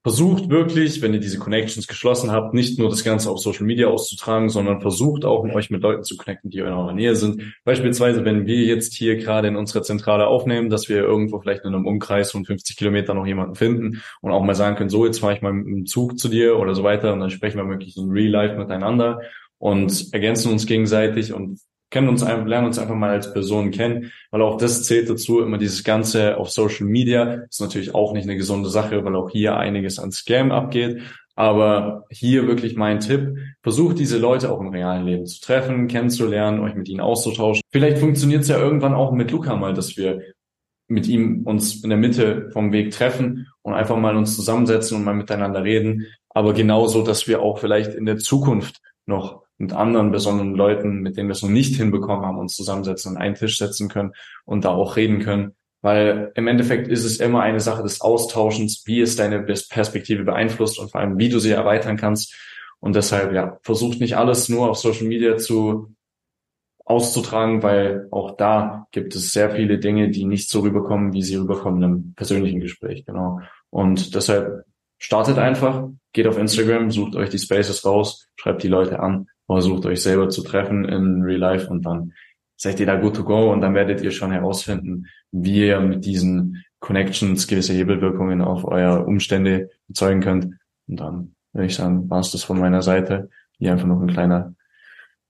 versucht 0.04 0.50
wirklich, 0.50 1.00
wenn 1.00 1.14
ihr 1.14 1.18
diese 1.18 1.38
Connections 1.38 1.88
geschlossen 1.88 2.30
habt, 2.30 2.52
nicht 2.52 2.78
nur 2.78 2.90
das 2.90 3.04
Ganze 3.04 3.30
auf 3.30 3.38
Social 3.38 3.64
Media 3.64 3.88
auszutragen, 3.88 4.50
sondern 4.50 4.82
versucht 4.82 5.24
auch, 5.24 5.44
euch 5.44 5.70
mit 5.70 5.80
Leuten 5.80 6.04
zu 6.04 6.18
connecten, 6.18 6.50
die 6.50 6.58
in 6.58 6.66
eurer 6.66 6.92
Nähe 6.92 7.16
sind. 7.16 7.54
Beispielsweise, 7.64 8.22
wenn 8.22 8.46
wir 8.46 8.64
jetzt 8.64 8.92
hier 8.92 9.16
gerade 9.16 9.48
in 9.48 9.56
unserer 9.56 9.82
Zentrale 9.82 10.26
aufnehmen, 10.26 10.68
dass 10.68 10.90
wir 10.90 10.98
irgendwo 10.98 11.40
vielleicht 11.40 11.64
in 11.64 11.74
einem 11.74 11.86
Umkreis 11.86 12.30
von 12.30 12.44
50 12.44 12.76
Kilometern 12.76 13.16
noch 13.16 13.26
jemanden 13.26 13.54
finden 13.54 14.02
und 14.20 14.30
auch 14.30 14.44
mal 14.44 14.54
sagen 14.54 14.76
können, 14.76 14.90
so, 14.90 15.06
jetzt 15.06 15.20
fahre 15.20 15.34
ich 15.34 15.40
mal 15.40 15.54
mit 15.54 15.66
dem 15.66 15.86
Zug 15.86 16.18
zu 16.18 16.28
dir 16.28 16.58
oder 16.58 16.74
so 16.74 16.84
weiter 16.84 17.14
und 17.14 17.20
dann 17.20 17.30
sprechen 17.30 17.56
wir 17.56 17.66
wirklich 17.66 17.96
in 17.96 18.10
Real 18.10 18.30
Life 18.30 18.58
miteinander 18.58 19.22
und 19.56 20.12
ergänzen 20.12 20.52
uns 20.52 20.66
gegenseitig 20.66 21.32
und 21.32 21.60
kennen 21.94 22.08
uns 22.08 22.24
einfach, 22.24 22.44
lernen 22.44 22.66
uns 22.66 22.80
einfach 22.80 22.96
mal 22.96 23.10
als 23.10 23.32
Person 23.32 23.70
kennen, 23.70 24.10
weil 24.32 24.42
auch 24.42 24.58
das 24.58 24.82
zählt 24.82 25.08
dazu, 25.08 25.40
immer 25.40 25.58
dieses 25.58 25.84
Ganze 25.84 26.38
auf 26.38 26.50
Social 26.50 26.86
Media 26.86 27.44
ist 27.48 27.60
natürlich 27.60 27.94
auch 27.94 28.12
nicht 28.12 28.24
eine 28.24 28.36
gesunde 28.36 28.68
Sache, 28.68 29.04
weil 29.04 29.14
auch 29.14 29.30
hier 29.30 29.56
einiges 29.56 30.00
an 30.00 30.10
Scam 30.10 30.50
abgeht. 30.50 31.02
Aber 31.36 32.04
hier 32.10 32.48
wirklich 32.48 32.74
mein 32.74 32.98
Tipp, 32.98 33.36
versucht 33.62 34.00
diese 34.00 34.18
Leute 34.18 34.50
auch 34.50 34.60
im 34.60 34.70
realen 34.70 35.06
Leben 35.06 35.26
zu 35.26 35.40
treffen, 35.40 35.86
kennenzulernen, 35.86 36.58
euch 36.58 36.74
mit 36.74 36.88
ihnen 36.88 37.00
auszutauschen. 37.00 37.62
Vielleicht 37.70 37.98
funktioniert 37.98 38.42
es 38.42 38.48
ja 38.48 38.58
irgendwann 38.58 38.94
auch 38.94 39.12
mit 39.12 39.30
Luca 39.30 39.54
mal, 39.54 39.72
dass 39.72 39.96
wir 39.96 40.20
mit 40.88 41.06
ihm 41.06 41.42
uns 41.44 41.84
in 41.84 41.90
der 41.90 41.98
Mitte 41.98 42.50
vom 42.52 42.72
Weg 42.72 42.90
treffen 42.90 43.46
und 43.62 43.74
einfach 43.74 43.96
mal 43.96 44.16
uns 44.16 44.34
zusammensetzen 44.34 44.96
und 44.96 45.04
mal 45.04 45.14
miteinander 45.14 45.62
reden. 45.62 46.06
Aber 46.28 46.54
genauso, 46.54 47.04
dass 47.04 47.28
wir 47.28 47.40
auch 47.40 47.58
vielleicht 47.58 47.94
in 47.94 48.04
der 48.04 48.18
Zukunft 48.18 48.80
noch 49.06 49.43
mit 49.58 49.72
anderen 49.72 50.10
besonderen 50.10 50.54
Leuten, 50.54 51.00
mit 51.00 51.16
denen 51.16 51.28
wir 51.28 51.34
es 51.34 51.42
noch 51.42 51.50
nicht 51.50 51.76
hinbekommen 51.76 52.24
haben, 52.24 52.38
uns 52.38 52.56
zusammensetzen, 52.56 53.16
an 53.16 53.22
einen 53.22 53.34
Tisch 53.34 53.58
setzen 53.58 53.88
können 53.88 54.12
und 54.44 54.64
da 54.64 54.70
auch 54.70 54.96
reden 54.96 55.20
können. 55.20 55.52
Weil 55.80 56.32
im 56.34 56.46
Endeffekt 56.46 56.88
ist 56.88 57.04
es 57.04 57.20
immer 57.20 57.42
eine 57.42 57.60
Sache 57.60 57.82
des 57.82 58.00
Austauschens, 58.00 58.84
wie 58.86 59.00
es 59.00 59.16
deine 59.16 59.42
Perspektive 59.42 60.24
beeinflusst 60.24 60.78
und 60.78 60.90
vor 60.90 61.00
allem, 61.00 61.18
wie 61.18 61.28
du 61.28 61.38
sie 61.38 61.50
erweitern 61.50 61.96
kannst. 61.96 62.34
Und 62.80 62.96
deshalb, 62.96 63.32
ja, 63.32 63.58
versucht 63.62 64.00
nicht 64.00 64.16
alles 64.16 64.48
nur 64.48 64.70
auf 64.70 64.78
Social 64.78 65.06
Media 65.06 65.36
zu 65.36 65.94
auszutragen, 66.84 67.62
weil 67.62 68.08
auch 68.10 68.36
da 68.36 68.86
gibt 68.92 69.14
es 69.14 69.32
sehr 69.32 69.50
viele 69.50 69.78
Dinge, 69.78 70.10
die 70.10 70.24
nicht 70.24 70.50
so 70.50 70.60
rüberkommen, 70.60 71.12
wie 71.12 71.22
sie 71.22 71.36
rüberkommen 71.36 71.82
im 71.82 72.14
persönlichen 72.14 72.60
Gespräch, 72.60 73.06
genau. 73.06 73.40
Und 73.70 74.14
deshalb 74.14 74.64
startet 74.98 75.38
einfach, 75.38 75.88
geht 76.12 76.26
auf 76.26 76.38
Instagram, 76.38 76.90
sucht 76.90 77.16
euch 77.16 77.30
die 77.30 77.38
Spaces 77.38 77.84
raus, 77.84 78.28
schreibt 78.36 78.62
die 78.62 78.68
Leute 78.68 79.00
an, 79.00 79.28
versucht 79.46 79.86
euch 79.86 80.02
selber 80.02 80.28
zu 80.28 80.42
treffen 80.42 80.84
in 80.84 81.22
Real 81.22 81.38
Life 81.38 81.68
und 81.68 81.84
dann 81.84 82.12
seid 82.56 82.80
ihr 82.80 82.86
da 82.86 82.96
good 82.96 83.16
to 83.16 83.24
go 83.24 83.52
und 83.52 83.60
dann 83.60 83.74
werdet 83.74 84.00
ihr 84.00 84.10
schon 84.10 84.30
herausfinden, 84.30 85.06
wie 85.32 85.66
ihr 85.66 85.80
mit 85.80 86.04
diesen 86.04 86.64
Connections 86.80 87.46
gewisse 87.46 87.72
Hebelwirkungen 87.72 88.40
auf 88.40 88.64
eure 88.64 89.04
Umstände 89.04 89.70
erzeugen 89.88 90.20
könnt. 90.20 90.54
Und 90.86 91.00
dann 91.00 91.34
würde 91.52 91.66
ich 91.66 91.74
sagen, 91.74 92.08
war 92.08 92.20
es 92.20 92.30
das 92.30 92.44
von 92.44 92.58
meiner 92.58 92.82
Seite. 92.82 93.30
Hier 93.58 93.72
einfach 93.72 93.86
noch 93.86 94.00
ein 94.00 94.10
kleiner 94.10 94.54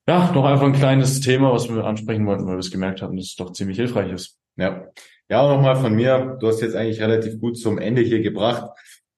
ja, 0.07 0.31
noch 0.33 0.45
einfach 0.45 0.67
ein 0.67 0.75
kleines 0.75 1.21
Thema, 1.21 1.53
was 1.53 1.69
wir 1.69 1.85
ansprechen 1.85 2.27
wollten, 2.27 2.47
weil 2.47 2.57
wir 2.57 2.61
es 2.61 2.71
gemerkt 2.71 3.01
haben, 3.01 3.17
dass 3.17 3.27
es 3.27 3.37
doch 3.37 3.53
ziemlich 3.53 3.79
hilfreich 3.79 4.13
ist. 4.13 4.39
Ja. 4.57 4.89
Ja, 5.31 5.41
auch 5.41 5.57
nochmal 5.57 5.77
von 5.77 5.95
mir. 5.95 6.37
Du 6.39 6.49
hast 6.49 6.61
jetzt 6.61 6.77
eigentlich 6.77 7.01
relativ 7.01 7.41
gut 7.41 7.59
zum 7.59 7.79
Ende 7.79 8.03
hier 8.03 8.21
gebracht. 8.21 8.71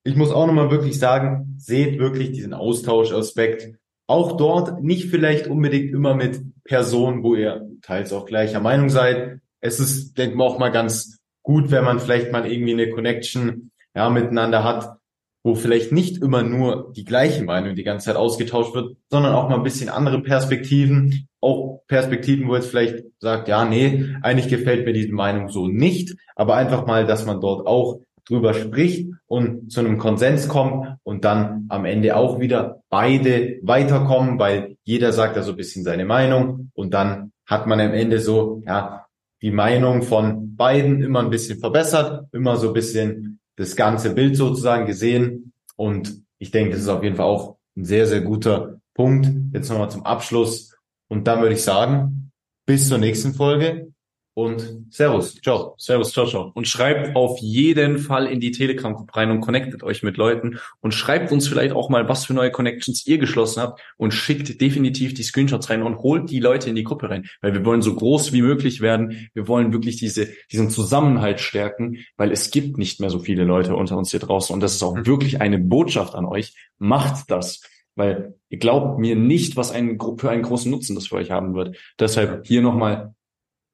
Ich 0.04 0.14
muss 0.14 0.30
auch 0.30 0.46
nochmal 0.46 0.70
wirklich 0.70 1.00
sagen, 1.00 1.56
seht 1.58 1.98
wirklich 1.98 2.30
diesen 2.30 2.54
Austauschaspekt. 2.54 3.74
Auch 4.06 4.36
dort 4.36 4.82
nicht 4.82 5.10
vielleicht 5.10 5.48
unbedingt 5.48 5.92
immer 5.92 6.14
mit 6.14 6.40
Personen, 6.64 7.22
wo 7.22 7.34
ihr 7.34 7.68
teils 7.82 8.12
auch 8.12 8.26
gleicher 8.26 8.60
Meinung 8.60 8.88
seid. 8.88 9.40
Es 9.60 9.80
ist, 9.80 10.16
denke 10.18 10.36
ich 10.36 10.40
auch 10.40 10.58
mal 10.58 10.70
ganz 10.70 11.18
gut, 11.42 11.70
wenn 11.70 11.84
man 11.84 12.00
vielleicht 12.00 12.32
mal 12.32 12.50
irgendwie 12.50 12.72
eine 12.72 12.90
Connection 12.90 13.70
ja, 13.94 14.10
miteinander 14.10 14.62
hat, 14.64 14.96
wo 15.42 15.54
vielleicht 15.54 15.92
nicht 15.92 16.22
immer 16.22 16.42
nur 16.42 16.92
die 16.94 17.04
gleiche 17.04 17.44
Meinung 17.44 17.76
die 17.76 17.84
ganze 17.84 18.06
Zeit 18.06 18.16
ausgetauscht 18.16 18.75
wird, 18.75 18.96
sondern 19.08 19.32
auch 19.32 19.48
mal 19.48 19.56
ein 19.56 19.62
bisschen 19.62 19.88
andere 19.88 20.20
Perspektiven, 20.20 21.28
auch 21.40 21.82
Perspektiven, 21.86 22.48
wo 22.48 22.56
jetzt 22.56 22.68
vielleicht 22.68 23.04
sagt, 23.20 23.46
ja, 23.46 23.64
nee, 23.64 24.16
eigentlich 24.22 24.48
gefällt 24.48 24.84
mir 24.84 24.92
diese 24.92 25.12
Meinung 25.12 25.48
so 25.48 25.68
nicht, 25.68 26.16
aber 26.34 26.56
einfach 26.56 26.84
mal, 26.86 27.06
dass 27.06 27.26
man 27.26 27.40
dort 27.40 27.66
auch 27.66 28.00
drüber 28.28 28.54
spricht 28.54 29.09
und 29.26 29.71
zu 29.71 29.80
einem 29.80 29.99
Konsens 29.99 30.49
kommt 30.49 30.97
und 31.02 31.25
dann 31.25 31.66
am 31.68 31.85
Ende 31.85 32.16
auch 32.16 32.40
wieder 32.40 32.83
beide 32.88 33.59
weiterkommen, 33.62 34.38
weil 34.38 34.76
jeder 34.85 35.12
sagt 35.12 35.37
da 35.37 35.42
so 35.42 35.52
ein 35.52 35.56
bisschen 35.56 35.85
seine 35.85 36.04
Meinung 36.04 36.71
und 36.75 36.92
dann 36.95 37.33
hat 37.47 37.66
man 37.66 37.80
am 37.80 37.92
Ende 37.92 38.18
so, 38.18 38.62
ja, 38.66 39.06
die 39.42 39.50
Meinung 39.50 40.02
von 40.02 40.56
beiden 40.56 41.02
immer 41.02 41.21
ein 41.21 41.30
bisschen 41.30 41.59
verbessert, 41.61 42.26
immer 42.33 42.56
so 42.56 42.68
ein 42.68 42.75
bisschen 42.75 43.38
das 43.56 43.76
ganze 43.76 44.14
Bild 44.14 44.37
sozusagen 44.37 44.87
gesehen. 44.87 45.52
Und 45.76 46.23
ich 46.38 46.50
denke, 46.50 46.73
das 46.73 46.80
ist 46.80 46.88
auf 46.88 47.02
jeden 47.02 47.16
Fall 47.16 47.26
auch 47.26 47.56
ein 47.76 47.85
sehr, 47.85 48.06
sehr 48.06 48.23
guter 48.23 48.80
Punkt. 48.95 49.28
Jetzt 49.52 49.68
nochmal 49.68 49.90
zum 49.90 50.04
Abschluss. 50.04 50.76
Und 51.09 51.26
dann 51.26 51.40
würde 51.40 51.54
ich 51.54 51.62
sagen, 51.62 52.33
bis 52.67 52.89
zur 52.89 52.99
nächsten 52.99 53.34
Folge 53.34 53.93
und 54.36 54.84
Servus, 54.90 55.40
ciao. 55.40 55.75
Servus, 55.78 56.12
ciao, 56.12 56.26
ciao. 56.26 56.52
Und 56.52 56.68
schreibt 56.68 57.16
auf 57.16 57.38
jeden 57.38 57.96
Fall 57.96 58.26
in 58.26 58.38
die 58.38 58.50
Telegram-Gruppe 58.50 59.16
rein 59.16 59.30
und 59.30 59.40
connectet 59.40 59.82
euch 59.82 60.02
mit 60.02 60.18
Leuten 60.18 60.58
und 60.80 60.92
schreibt 60.92 61.32
uns 61.32 61.49
vielleicht 61.49 61.75
auch 61.75 61.88
mal, 61.88 62.06
was 62.06 62.26
für 62.26 62.34
neue 62.34 62.50
Connections 62.50 63.06
ihr 63.06 63.16
geschlossen 63.16 63.62
habt 63.62 63.80
und 63.96 64.12
schickt 64.12 64.60
definitiv 64.60 65.14
die 65.14 65.22
Screenshots 65.22 65.70
rein 65.70 65.82
und 65.82 66.00
holt 66.00 66.28
die 66.28 66.40
Leute 66.40 66.68
in 66.68 66.76
die 66.76 66.84
Gruppe 66.84 67.08
rein, 67.08 67.25
weil 67.40 67.54
wir 67.54 67.64
wollen 67.64 67.80
so 67.80 67.94
groß 67.94 68.34
wie 68.34 68.42
möglich 68.42 68.82
werden. 68.82 69.30
Wir 69.32 69.49
wollen 69.49 69.72
wirklich 69.72 69.96
diese, 69.96 70.28
diesen 70.52 70.68
Zusammenhalt 70.68 71.40
stärken, 71.40 72.04
weil 72.18 72.30
es 72.30 72.50
gibt 72.50 72.76
nicht 72.76 73.00
mehr 73.00 73.08
so 73.08 73.20
viele 73.20 73.44
Leute 73.44 73.75
unter 73.75 73.96
uns 73.96 74.10
hier 74.10 74.20
draußen 74.20 74.52
und 74.52 74.60
das 74.60 74.75
ist 74.75 74.82
auch 74.82 74.96
wirklich 75.06 75.40
eine 75.40 75.58
Botschaft 75.58 76.14
an 76.14 76.26
euch. 76.26 76.54
Macht 76.76 77.30
das. 77.30 77.62
Weil 77.99 78.34
ihr 78.50 78.58
glaubt 78.58 78.99
mir 78.99 79.16
nicht, 79.16 79.56
was 79.56 79.70
ein, 79.70 79.99
für 80.18 80.28
einen 80.28 80.42
großen 80.42 80.70
Nutzen 80.70 80.94
das 80.94 81.06
für 81.06 81.14
euch 81.14 81.30
haben 81.30 81.54
wird. 81.54 81.78
Deshalb 81.99 82.46
hier 82.46 82.60
nochmal 82.60 83.14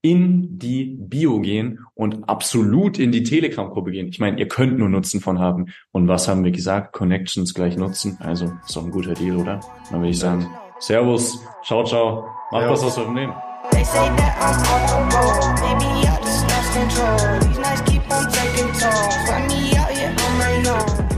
in 0.02 0.58
die 0.58 0.96
Bio 0.98 1.40
gehen 1.40 1.78
und 1.94 2.28
absolut 2.28 2.98
in 2.98 3.12
die 3.12 3.22
Telegram-Gruppe 3.22 3.92
gehen. 3.92 4.08
Ich 4.08 4.18
meine, 4.18 4.38
ihr 4.38 4.48
könnt 4.48 4.76
nur 4.78 4.88
Nutzen 4.88 5.20
von 5.20 5.38
haben. 5.38 5.66
Und 5.92 6.08
was 6.08 6.26
haben 6.26 6.44
wir 6.44 6.50
gesagt? 6.50 6.92
Connections 6.92 7.54
gleich 7.54 7.76
Nutzen. 7.76 8.18
Also 8.20 8.52
ist 8.66 8.76
doch 8.76 8.84
ein 8.84 8.90
guter 8.90 9.14
Deal, 9.14 9.36
oder? 9.36 9.60
Dann 9.90 10.00
würde 10.00 10.10
ich 10.10 10.18
sagen, 10.18 10.48
Servus, 10.80 11.40
ciao, 11.64 11.84
ciao. 11.84 12.26
Macht 12.50 12.68
was 12.68 12.82
aus 12.82 12.98
eurem 12.98 13.16
Leben. 13.16 13.32
They 13.70 13.84
say 13.84 14.08
that 14.16 14.36
I'm 14.40 14.58
on 14.92 15.08
the 15.08 15.16
road. 15.16 15.60
Maybe 15.62 15.84
I 16.04 16.18
just 16.20 16.42
lost 16.50 16.72
control. 16.72 17.38
These 17.40 17.60
nights 17.60 17.82
keep 17.82 18.02
on 18.10 18.28
taking 18.32 18.72
toll. 18.72 19.10
Find 19.26 19.46
me 19.46 19.76
out 19.78 19.90
here 19.90 20.10
on 20.10 20.38
my 20.38 20.70
own. 20.70 21.11